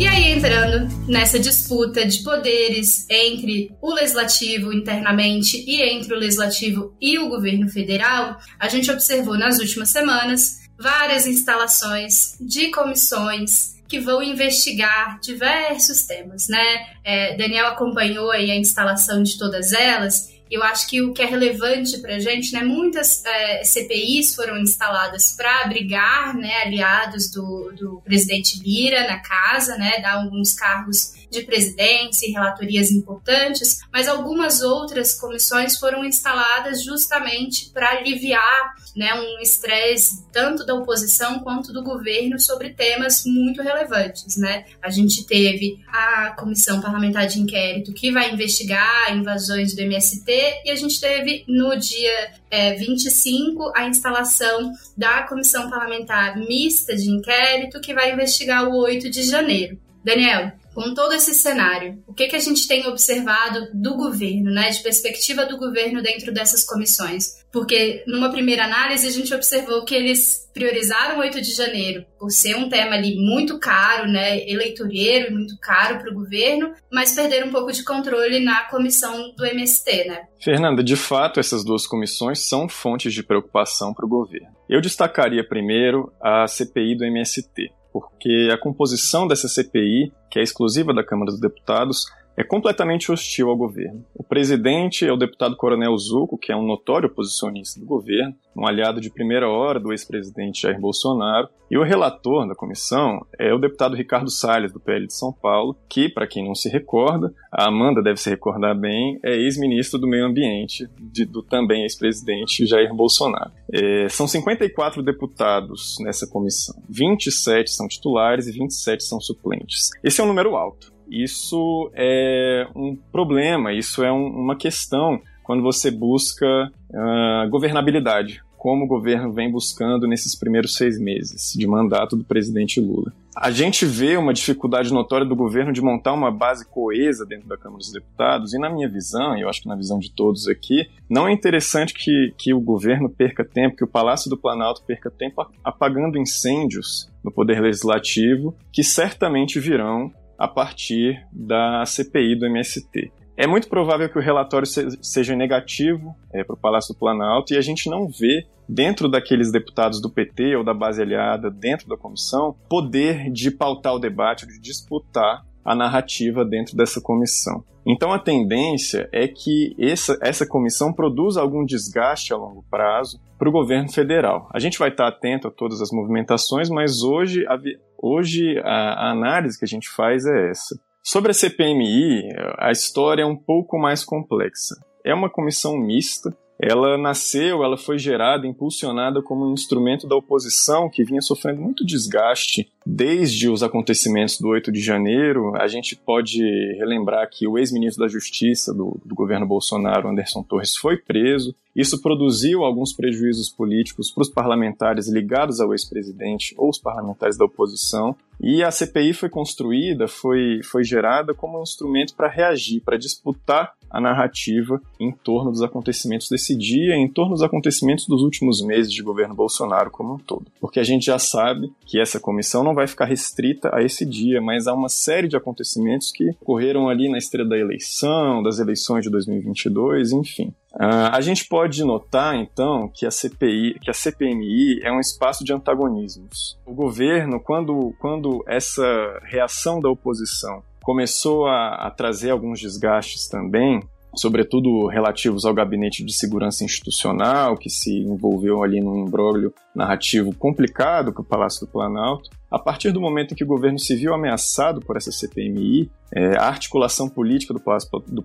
E 0.00 0.06
aí, 0.06 0.32
entrando 0.32 0.88
nessa 1.06 1.38
disputa 1.38 2.04
de 2.04 2.24
poderes 2.24 3.06
entre 3.08 3.70
o 3.80 3.94
legislativo 3.94 4.72
internamente 4.72 5.64
e 5.64 5.80
entre 5.80 6.12
o 6.12 6.18
legislativo 6.18 6.96
e 7.00 7.20
o 7.20 7.28
governo 7.28 7.68
federal, 7.68 8.36
a 8.58 8.68
gente 8.68 8.90
observou 8.90 9.38
nas 9.38 9.60
últimas 9.60 9.90
semanas 9.90 10.61
várias 10.82 11.26
instalações 11.26 12.36
de 12.40 12.70
comissões 12.70 13.72
que 13.88 14.00
vão 14.00 14.22
investigar 14.22 15.20
diversos 15.20 16.04
temas, 16.04 16.48
né? 16.48 16.86
É, 17.04 17.36
Daniel 17.36 17.66
acompanhou 17.66 18.30
aí 18.30 18.50
a 18.50 18.56
instalação 18.56 19.22
de 19.22 19.38
todas 19.38 19.72
elas. 19.72 20.32
Eu 20.50 20.62
acho 20.62 20.88
que 20.88 21.00
o 21.00 21.12
que 21.12 21.22
é 21.22 21.26
relevante 21.26 21.98
para 21.98 22.16
a 22.16 22.18
gente, 22.18 22.52
né, 22.52 22.62
muitas 22.62 23.24
é, 23.24 23.64
CPIs 23.64 24.34
foram 24.34 24.58
instaladas 24.58 25.32
para 25.36 25.62
abrigar 25.62 26.36
né, 26.36 26.62
aliados 26.62 27.30
do, 27.30 27.72
do 27.74 28.02
presidente 28.04 28.62
Lira 28.62 29.06
na 29.06 29.20
casa, 29.20 29.76
né, 29.76 30.00
dar 30.00 30.14
alguns 30.14 30.52
cargos 30.52 31.21
de 31.32 31.42
presidência 31.42 32.26
e 32.26 32.32
relatorias 32.32 32.90
importantes, 32.90 33.80
mas 33.92 34.06
algumas 34.06 34.62
outras 34.62 35.14
comissões 35.18 35.78
foram 35.78 36.04
instaladas 36.04 36.84
justamente 36.84 37.70
para 37.70 37.90
aliviar 37.90 38.74
né, 38.94 39.14
um 39.14 39.40
estresse 39.40 40.24
tanto 40.30 40.64
da 40.64 40.74
oposição 40.74 41.40
quanto 41.40 41.72
do 41.72 41.82
governo 41.82 42.38
sobre 42.38 42.70
temas 42.70 43.24
muito 43.24 43.62
relevantes. 43.62 44.36
Né? 44.36 44.66
A 44.82 44.90
gente 44.90 45.26
teve 45.26 45.78
a 45.88 46.34
Comissão 46.38 46.80
Parlamentar 46.80 47.26
de 47.26 47.40
Inquérito 47.40 47.92
que 47.94 48.12
vai 48.12 48.32
investigar 48.32 49.16
invasões 49.16 49.74
do 49.74 49.80
MST 49.80 50.62
e 50.64 50.70
a 50.70 50.76
gente 50.76 51.00
teve 51.00 51.44
no 51.48 51.76
dia 51.76 52.32
é, 52.50 52.74
25 52.74 53.72
a 53.74 53.88
instalação 53.88 54.72
da 54.96 55.22
Comissão 55.22 55.70
Parlamentar 55.70 56.36
Mista 56.36 56.94
de 56.94 57.10
Inquérito, 57.10 57.80
que 57.80 57.94
vai 57.94 58.12
investigar 58.12 58.68
o 58.68 58.76
8 58.76 59.10
de 59.10 59.22
janeiro. 59.22 59.78
Daniel, 60.04 60.52
com 60.74 60.94
todo 60.94 61.12
esse 61.12 61.34
cenário, 61.34 62.02
o 62.06 62.14
que, 62.14 62.28
que 62.28 62.36
a 62.36 62.40
gente 62.40 62.66
tem 62.66 62.86
observado 62.86 63.68
do 63.74 63.96
governo, 63.96 64.50
né, 64.50 64.70
de 64.70 64.82
perspectiva 64.82 65.44
do 65.46 65.58
governo 65.58 66.02
dentro 66.02 66.32
dessas 66.32 66.64
comissões? 66.64 67.42
Porque 67.52 68.02
numa 68.06 68.30
primeira 68.30 68.64
análise 68.64 69.06
a 69.06 69.10
gente 69.10 69.34
observou 69.34 69.84
que 69.84 69.94
eles 69.94 70.48
priorizaram 70.54 71.20
8 71.20 71.40
de 71.40 71.52
janeiro 71.52 72.04
por 72.18 72.30
ser 72.30 72.56
um 72.56 72.68
tema 72.68 72.94
ali 72.94 73.16
muito 73.16 73.58
caro, 73.58 74.08
né, 74.08 74.48
eleitoreiro 74.48 75.30
e 75.30 75.34
muito 75.34 75.58
caro 75.60 75.98
para 75.98 76.10
o 76.10 76.14
governo, 76.14 76.72
mas 76.90 77.14
perderam 77.14 77.48
um 77.48 77.52
pouco 77.52 77.72
de 77.72 77.84
controle 77.84 78.40
na 78.40 78.64
comissão 78.64 79.34
do 79.36 79.44
MST, 79.44 80.04
né? 80.04 80.22
Fernanda, 80.40 80.82
de 80.82 80.96
fato 80.96 81.40
essas 81.40 81.64
duas 81.64 81.86
comissões 81.86 82.40
são 82.40 82.68
fontes 82.68 83.12
de 83.12 83.22
preocupação 83.22 83.92
para 83.92 84.06
o 84.06 84.08
governo. 84.08 84.48
Eu 84.68 84.80
destacaria 84.80 85.46
primeiro 85.46 86.12
a 86.20 86.46
CPI 86.46 86.96
do 86.96 87.04
MST 87.04 87.70
porque 87.92 88.48
a 88.52 88.58
composição 88.58 89.26
dessa 89.26 89.48
CPI, 89.48 90.12
que 90.30 90.38
é 90.38 90.42
exclusiva 90.42 90.94
da 90.94 91.04
Câmara 91.04 91.30
dos 91.30 91.40
Deputados, 91.40 92.06
é 92.36 92.42
completamente 92.42 93.10
hostil 93.10 93.48
ao 93.48 93.56
governo. 93.56 94.04
O 94.14 94.22
presidente 94.22 95.06
é 95.06 95.12
o 95.12 95.16
deputado 95.16 95.56
Coronel 95.56 95.96
Zuco, 95.96 96.38
que 96.38 96.52
é 96.52 96.56
um 96.56 96.66
notório 96.66 97.08
oposicionista 97.08 97.78
do 97.78 97.86
governo, 97.86 98.34
um 98.56 98.66
aliado 98.66 99.00
de 99.00 99.10
primeira 99.10 99.48
hora 99.48 99.80
do 99.80 99.92
ex-presidente 99.92 100.62
Jair 100.62 100.80
Bolsonaro, 100.80 101.48
e 101.70 101.78
o 101.78 101.82
relator 101.82 102.46
da 102.46 102.54
comissão 102.54 103.24
é 103.38 103.52
o 103.54 103.58
deputado 103.58 103.96
Ricardo 103.96 104.30
Salles, 104.30 104.70
do 104.70 104.78
PL 104.78 105.06
de 105.06 105.14
São 105.14 105.32
Paulo, 105.32 105.74
que, 105.88 106.06
para 106.06 106.26
quem 106.26 106.44
não 106.44 106.54
se 106.54 106.68
recorda, 106.68 107.32
a 107.50 107.68
Amanda 107.68 108.02
deve 108.02 108.20
se 108.20 108.28
recordar 108.28 108.78
bem, 108.78 109.18
é 109.24 109.34
ex-ministro 109.34 109.98
do 109.98 110.06
Meio 110.06 110.26
Ambiente, 110.26 110.86
de, 111.00 111.24
do 111.24 111.42
também 111.42 111.82
ex-presidente 111.82 112.66
Jair 112.66 112.92
Bolsonaro. 112.94 113.52
É, 113.72 114.06
são 114.10 114.28
54 114.28 115.02
deputados 115.02 115.96
nessa 116.00 116.26
comissão, 116.26 116.74
27 116.90 117.70
são 117.70 117.88
titulares 117.88 118.46
e 118.46 118.52
27 118.52 119.02
são 119.02 119.18
suplentes. 119.18 119.88
Esse 120.04 120.20
é 120.20 120.24
um 120.24 120.28
número 120.28 120.54
alto. 120.56 120.91
Isso 121.12 121.90
é 121.94 122.66
um 122.74 122.96
problema, 122.96 123.70
isso 123.74 124.02
é 124.02 124.10
um, 124.10 124.28
uma 124.28 124.56
questão 124.56 125.20
quando 125.42 125.62
você 125.62 125.90
busca 125.90 126.46
uh, 126.90 127.50
governabilidade, 127.50 128.42
como 128.56 128.84
o 128.84 128.88
governo 128.88 129.30
vem 129.30 129.50
buscando 129.50 130.06
nesses 130.06 130.34
primeiros 130.34 130.74
seis 130.74 130.98
meses 130.98 131.52
de 131.54 131.66
mandato 131.66 132.16
do 132.16 132.24
presidente 132.24 132.80
Lula. 132.80 133.12
A 133.36 133.50
gente 133.50 133.84
vê 133.84 134.16
uma 134.16 134.32
dificuldade 134.32 134.90
notória 134.90 135.26
do 135.26 135.36
governo 135.36 135.72
de 135.72 135.82
montar 135.82 136.14
uma 136.14 136.30
base 136.30 136.66
coesa 136.66 137.26
dentro 137.26 137.46
da 137.46 137.58
Câmara 137.58 137.78
dos 137.78 137.92
Deputados, 137.92 138.54
e 138.54 138.58
na 138.58 138.70
minha 138.70 138.88
visão, 138.88 139.36
e 139.36 139.42
eu 139.42 139.50
acho 139.50 139.60
que 139.60 139.68
na 139.68 139.76
visão 139.76 139.98
de 139.98 140.10
todos 140.10 140.48
aqui, 140.48 140.88
não 141.10 141.28
é 141.28 141.32
interessante 141.32 141.92
que, 141.92 142.32
que 142.38 142.54
o 142.54 142.60
governo 142.60 143.10
perca 143.10 143.44
tempo, 143.44 143.76
que 143.76 143.84
o 143.84 143.88
Palácio 143.88 144.30
do 144.30 144.38
Planalto 144.38 144.82
perca 144.86 145.10
tempo 145.10 145.46
apagando 145.62 146.18
incêndios 146.18 147.10
no 147.22 147.30
Poder 147.30 147.60
Legislativo, 147.60 148.54
que 148.72 148.82
certamente 148.82 149.60
virão 149.60 150.10
a 150.38 150.48
partir 150.48 151.26
da 151.32 151.84
CPI 151.84 152.38
do 152.38 152.46
MST. 152.46 153.12
É 153.36 153.46
muito 153.46 153.68
provável 153.68 154.08
que 154.08 154.18
o 154.18 154.22
relatório 154.22 154.66
seja 154.66 155.34
negativo 155.34 156.14
é, 156.32 156.44
para 156.44 156.54
o 156.54 156.58
Palácio 156.58 156.94
do 156.94 156.98
Planalto 156.98 157.54
e 157.54 157.56
a 157.56 157.62
gente 157.62 157.88
não 157.88 158.06
vê, 158.06 158.46
dentro 158.68 159.08
daqueles 159.08 159.50
deputados 159.50 160.00
do 160.00 160.10
PT 160.10 160.56
ou 160.56 160.64
da 160.64 160.74
base 160.74 161.00
aliada, 161.00 161.50
dentro 161.50 161.88
da 161.88 161.96
comissão, 161.96 162.54
poder 162.68 163.30
de 163.30 163.50
pautar 163.50 163.94
o 163.94 163.98
debate, 163.98 164.46
de 164.46 164.60
disputar 164.60 165.44
a 165.64 165.74
narrativa 165.74 166.44
dentro 166.44 166.76
dessa 166.76 167.00
comissão. 167.00 167.64
Então 167.86 168.12
a 168.12 168.18
tendência 168.18 169.08
é 169.12 169.26
que 169.26 169.74
essa, 169.78 170.16
essa 170.22 170.46
comissão 170.46 170.92
produza 170.92 171.40
algum 171.40 171.64
desgaste 171.64 172.32
a 172.32 172.36
longo 172.36 172.64
prazo 172.70 173.20
para 173.38 173.48
o 173.48 173.52
governo 173.52 173.92
federal. 173.92 174.48
A 174.54 174.60
gente 174.60 174.78
vai 174.78 174.90
estar 174.90 175.08
atento 175.08 175.48
a 175.48 175.50
todas 175.50 175.80
as 175.80 175.90
movimentações, 175.90 176.70
mas 176.70 177.02
hoje 177.02 177.44
a, 177.46 177.58
hoje 178.00 178.58
a, 178.60 179.08
a 179.08 179.10
análise 179.10 179.58
que 179.58 179.64
a 179.64 179.68
gente 179.68 179.88
faz 179.88 180.24
é 180.24 180.50
essa. 180.50 180.78
Sobre 181.02 181.32
a 181.32 181.34
CPMI, 181.34 182.28
a 182.58 182.70
história 182.70 183.22
é 183.22 183.26
um 183.26 183.36
pouco 183.36 183.76
mais 183.76 184.04
complexa. 184.04 184.76
É 185.04 185.12
uma 185.12 185.28
comissão 185.28 185.76
mista, 185.76 186.32
ela 186.64 186.96
nasceu, 186.96 187.64
ela 187.64 187.76
foi 187.76 187.98
gerada, 187.98 188.46
impulsionada 188.46 189.20
como 189.20 189.44
um 189.44 189.52
instrumento 189.52 190.06
da 190.06 190.14
oposição 190.14 190.88
que 190.88 191.02
vinha 191.02 191.20
sofrendo 191.20 191.60
muito 191.60 191.84
desgaste 191.84 192.70
desde 192.86 193.48
os 193.48 193.64
acontecimentos 193.64 194.38
do 194.38 194.46
8 194.46 194.70
de 194.70 194.80
janeiro. 194.80 195.56
A 195.56 195.66
gente 195.66 195.96
pode 195.96 196.40
relembrar 196.78 197.28
que 197.28 197.48
o 197.48 197.58
ex-ministro 197.58 198.04
da 198.04 198.08
Justiça 198.08 198.72
do, 198.72 198.96
do 199.04 199.12
governo 199.12 199.44
Bolsonaro, 199.44 200.08
Anderson 200.08 200.44
Torres, 200.44 200.76
foi 200.76 200.96
preso. 200.96 201.52
Isso 201.74 202.00
produziu 202.00 202.62
alguns 202.62 202.92
prejuízos 202.92 203.48
políticos 203.48 204.12
para 204.12 204.22
os 204.22 204.30
parlamentares 204.30 205.08
ligados 205.08 205.58
ao 205.58 205.72
ex-presidente 205.72 206.54
ou 206.56 206.70
os 206.70 206.78
parlamentares 206.78 207.36
da 207.36 207.44
oposição. 207.44 208.14
E 208.42 208.62
a 208.62 208.70
CPI 208.70 209.12
foi 209.12 209.28
construída, 209.28 210.08
foi, 210.08 210.60
foi 210.64 210.82
gerada 210.82 211.32
como 211.32 211.60
um 211.60 211.62
instrumento 211.62 212.14
para 212.16 212.28
reagir, 212.28 212.80
para 212.80 212.98
disputar 212.98 213.72
a 213.88 214.00
narrativa 214.00 214.80
em 214.98 215.12
torno 215.12 215.52
dos 215.52 215.62
acontecimentos 215.62 216.28
desse 216.28 216.56
dia, 216.56 216.96
em 216.96 217.08
torno 217.08 217.34
dos 217.34 217.42
acontecimentos 217.42 218.06
dos 218.06 218.22
últimos 218.22 218.64
meses 218.64 218.90
de 218.90 219.02
governo 219.02 219.34
Bolsonaro 219.34 219.90
como 219.90 220.14
um 220.14 220.18
todo. 220.18 220.46
Porque 220.60 220.80
a 220.80 220.82
gente 220.82 221.06
já 221.06 221.18
sabe 221.18 221.70
que 221.86 222.00
essa 222.00 222.18
comissão 222.18 222.64
não 222.64 222.74
vai 222.74 222.86
ficar 222.86 223.04
restrita 223.04 223.70
a 223.72 223.82
esse 223.82 224.06
dia, 224.06 224.40
mas 224.40 224.66
há 224.66 224.72
uma 224.72 224.88
série 224.88 225.28
de 225.28 225.36
acontecimentos 225.36 226.10
que 226.10 226.30
ocorreram 226.40 226.88
ali 226.88 227.08
na 227.08 227.18
esteira 227.18 227.46
da 227.46 227.58
eleição, 227.58 228.42
das 228.42 228.58
eleições 228.58 229.04
de 229.04 229.10
2022, 229.10 230.12
enfim. 230.12 230.52
Uh, 230.74 231.12
a 231.12 231.20
gente 231.20 231.46
pode 231.46 231.84
notar, 231.84 232.34
então, 232.34 232.88
que 232.88 233.04
a 233.04 233.10
CPI, 233.10 233.78
que 233.80 233.90
a 233.90 233.94
CPMI 233.94 234.80
é 234.82 234.90
um 234.90 235.00
espaço 235.00 235.44
de 235.44 235.52
antagonismos. 235.52 236.58
O 236.64 236.72
governo, 236.72 237.38
quando, 237.38 237.94
quando 238.00 238.42
essa 238.46 238.82
reação 239.24 239.80
da 239.80 239.90
oposição 239.90 240.62
começou 240.82 241.46
a, 241.46 241.86
a 241.86 241.90
trazer 241.90 242.30
alguns 242.30 242.58
desgastes 242.58 243.28
também, 243.28 243.82
sobretudo 244.14 244.86
relativos 244.86 245.44
ao 245.44 245.54
gabinete 245.54 246.04
de 246.04 246.12
segurança 246.12 246.64
institucional, 246.64 247.56
que 247.56 247.70
se 247.70 247.98
envolveu 248.00 248.62
ali 248.62 248.80
num 248.80 249.06
imbróglio 249.06 249.52
narrativo 249.74 250.34
complicado 250.34 251.12
com 251.12 251.22
o 251.22 251.24
Palácio 251.24 251.66
do 251.66 251.72
Planalto. 251.72 252.30
A 252.52 252.58
partir 252.58 252.92
do 252.92 253.00
momento 253.00 253.32
em 253.32 253.34
que 253.34 253.44
o 253.44 253.46
governo 253.46 253.78
se 253.78 253.96
viu 253.96 254.12
ameaçado 254.12 254.82
por 254.82 254.98
essa 254.98 255.10
CPMI, 255.10 255.90
é, 256.14 256.36
a 256.36 256.48
articulação 256.48 257.08
política 257.08 257.54
do 257.54 257.60
Palácio 257.60 257.88
do, 258.06 258.22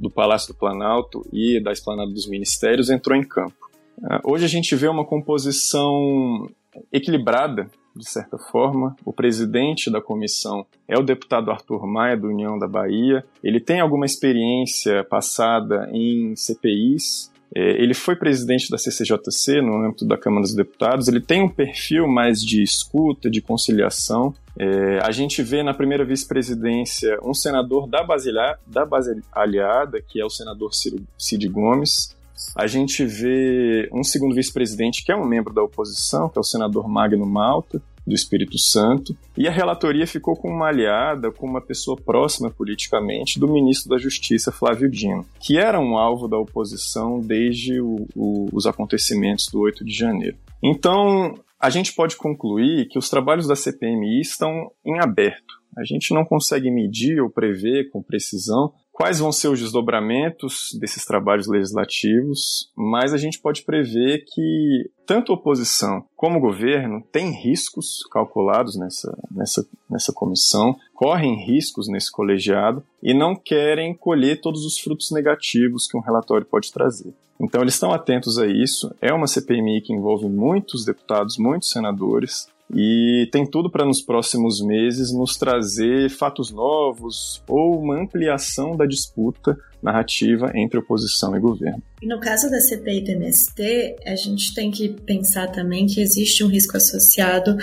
do 0.00 0.10
Palácio 0.10 0.54
do 0.54 0.58
Planalto 0.58 1.22
e 1.30 1.62
da 1.62 1.70
esplanada 1.70 2.10
dos 2.10 2.26
ministérios 2.26 2.88
entrou 2.88 3.14
em 3.14 3.22
campo. 3.22 3.68
Uh, 3.98 4.32
hoje 4.32 4.46
a 4.46 4.48
gente 4.48 4.74
vê 4.74 4.88
uma 4.88 5.04
composição 5.04 6.48
equilibrada 6.90 7.68
de 7.94 8.08
certa 8.08 8.38
forma. 8.38 8.96
O 9.04 9.12
presidente 9.12 9.90
da 9.90 10.00
comissão 10.00 10.64
é 10.86 10.98
o 10.98 11.02
deputado 11.02 11.50
Arthur 11.50 11.86
Maia, 11.86 12.16
do 12.16 12.28
União 12.28 12.58
da 12.58 12.66
Bahia. 12.66 13.22
Ele 13.44 13.60
tem 13.60 13.80
alguma 13.80 14.06
experiência 14.06 15.04
passada 15.04 15.90
em 15.92 16.34
CPIs. 16.36 17.30
É, 17.54 17.82
ele 17.82 17.94
foi 17.94 18.14
presidente 18.14 18.70
da 18.70 18.76
CCJC 18.76 19.62
no 19.62 19.84
âmbito 19.84 20.06
da 20.06 20.18
Câmara 20.18 20.42
dos 20.42 20.54
Deputados. 20.54 21.08
Ele 21.08 21.20
tem 21.20 21.42
um 21.42 21.48
perfil 21.48 22.06
mais 22.06 22.40
de 22.40 22.62
escuta, 22.62 23.30
de 23.30 23.40
conciliação. 23.40 24.34
É, 24.58 24.98
a 25.02 25.10
gente 25.10 25.42
vê 25.42 25.62
na 25.62 25.72
primeira 25.72 26.04
vice-presidência 26.04 27.18
um 27.22 27.32
senador 27.32 27.88
da 27.88 28.02
base, 28.02 28.30
da 28.66 28.84
base 28.84 29.20
aliada, 29.32 30.02
que 30.02 30.20
é 30.20 30.24
o 30.24 30.30
senador 30.30 30.70
Cid 30.74 31.48
Gomes. 31.48 32.16
A 32.54 32.66
gente 32.66 33.04
vê 33.04 33.88
um 33.92 34.04
segundo 34.04 34.34
vice-presidente 34.34 35.04
que 35.04 35.10
é 35.10 35.16
um 35.16 35.26
membro 35.26 35.52
da 35.52 35.62
oposição, 35.62 36.28
que 36.28 36.38
é 36.38 36.40
o 36.40 36.44
senador 36.44 36.88
Magno 36.88 37.26
Malta, 37.26 37.82
do 38.08 38.14
Espírito 38.14 38.58
Santo, 38.58 39.16
e 39.36 39.46
a 39.46 39.50
relatoria 39.50 40.06
ficou 40.06 40.34
com 40.34 40.48
uma 40.48 40.68
aliada, 40.68 41.30
com 41.30 41.46
uma 41.46 41.60
pessoa 41.60 41.96
próxima 41.96 42.50
politicamente 42.50 43.38
do 43.38 43.46
ministro 43.46 43.90
da 43.90 43.98
Justiça, 43.98 44.50
Flávio 44.50 44.90
Dino, 44.90 45.26
que 45.40 45.58
era 45.58 45.78
um 45.78 45.96
alvo 45.96 46.26
da 46.26 46.38
oposição 46.38 47.20
desde 47.20 47.80
o, 47.80 48.06
o, 48.16 48.48
os 48.52 48.66
acontecimentos 48.66 49.48
do 49.48 49.60
8 49.60 49.84
de 49.84 49.92
janeiro. 49.92 50.36
Então, 50.62 51.34
a 51.60 51.70
gente 51.70 51.92
pode 51.92 52.16
concluir 52.16 52.88
que 52.88 52.98
os 52.98 53.10
trabalhos 53.10 53.46
da 53.46 53.56
CPMI 53.56 54.20
estão 54.20 54.70
em 54.84 54.98
aberto. 55.00 55.58
A 55.76 55.84
gente 55.84 56.12
não 56.12 56.24
consegue 56.24 56.70
medir 56.70 57.20
ou 57.20 57.30
prever 57.30 57.90
com 57.90 58.02
precisão 58.02 58.72
quais 58.98 59.20
vão 59.20 59.30
ser 59.30 59.46
os 59.46 59.60
desdobramentos 59.60 60.76
desses 60.80 61.04
trabalhos 61.04 61.46
legislativos, 61.46 62.68
mas 62.76 63.14
a 63.14 63.16
gente 63.16 63.38
pode 63.38 63.62
prever 63.62 64.24
que 64.26 64.90
tanto 65.06 65.30
a 65.30 65.36
oposição 65.36 66.04
como 66.16 66.38
o 66.38 66.40
governo 66.40 67.00
têm 67.12 67.30
riscos 67.30 68.04
calculados 68.10 68.76
nessa, 68.76 69.16
nessa, 69.30 69.64
nessa 69.88 70.12
comissão, 70.12 70.76
correm 70.92 71.46
riscos 71.46 71.86
nesse 71.86 72.10
colegiado 72.10 72.82
e 73.00 73.14
não 73.14 73.36
querem 73.36 73.94
colher 73.94 74.40
todos 74.40 74.64
os 74.66 74.76
frutos 74.80 75.12
negativos 75.12 75.86
que 75.86 75.96
um 75.96 76.02
relatório 76.02 76.44
pode 76.44 76.72
trazer. 76.72 77.14
Então 77.40 77.62
eles 77.62 77.74
estão 77.74 77.92
atentos 77.92 78.36
a 78.36 78.48
isso. 78.48 78.92
É 79.00 79.12
uma 79.12 79.28
CPMI 79.28 79.80
que 79.80 79.92
envolve 79.92 80.28
muitos 80.28 80.84
deputados, 80.84 81.38
muitos 81.38 81.70
senadores, 81.70 82.48
e 82.74 83.28
tem 83.32 83.46
tudo 83.46 83.70
para 83.70 83.84
nos 83.84 84.02
próximos 84.02 84.60
meses 84.60 85.12
nos 85.12 85.36
trazer 85.36 86.10
fatos 86.10 86.50
novos 86.50 87.42
ou 87.48 87.80
uma 87.80 88.00
ampliação 88.00 88.76
da 88.76 88.84
disputa 88.84 89.56
narrativa 89.82 90.52
entre 90.54 90.78
oposição 90.78 91.36
e 91.36 91.40
governo. 91.40 91.82
E 92.02 92.06
no 92.06 92.20
caso 92.20 92.50
da 92.50 92.60
CPI 92.60 93.02
do 93.02 93.10
MST, 93.12 93.96
a 94.04 94.16
gente 94.16 94.54
tem 94.54 94.70
que 94.70 94.88
pensar 94.88 95.48
também 95.48 95.86
que 95.86 96.00
existe 96.00 96.44
um 96.44 96.48
risco 96.48 96.76
associado 96.76 97.56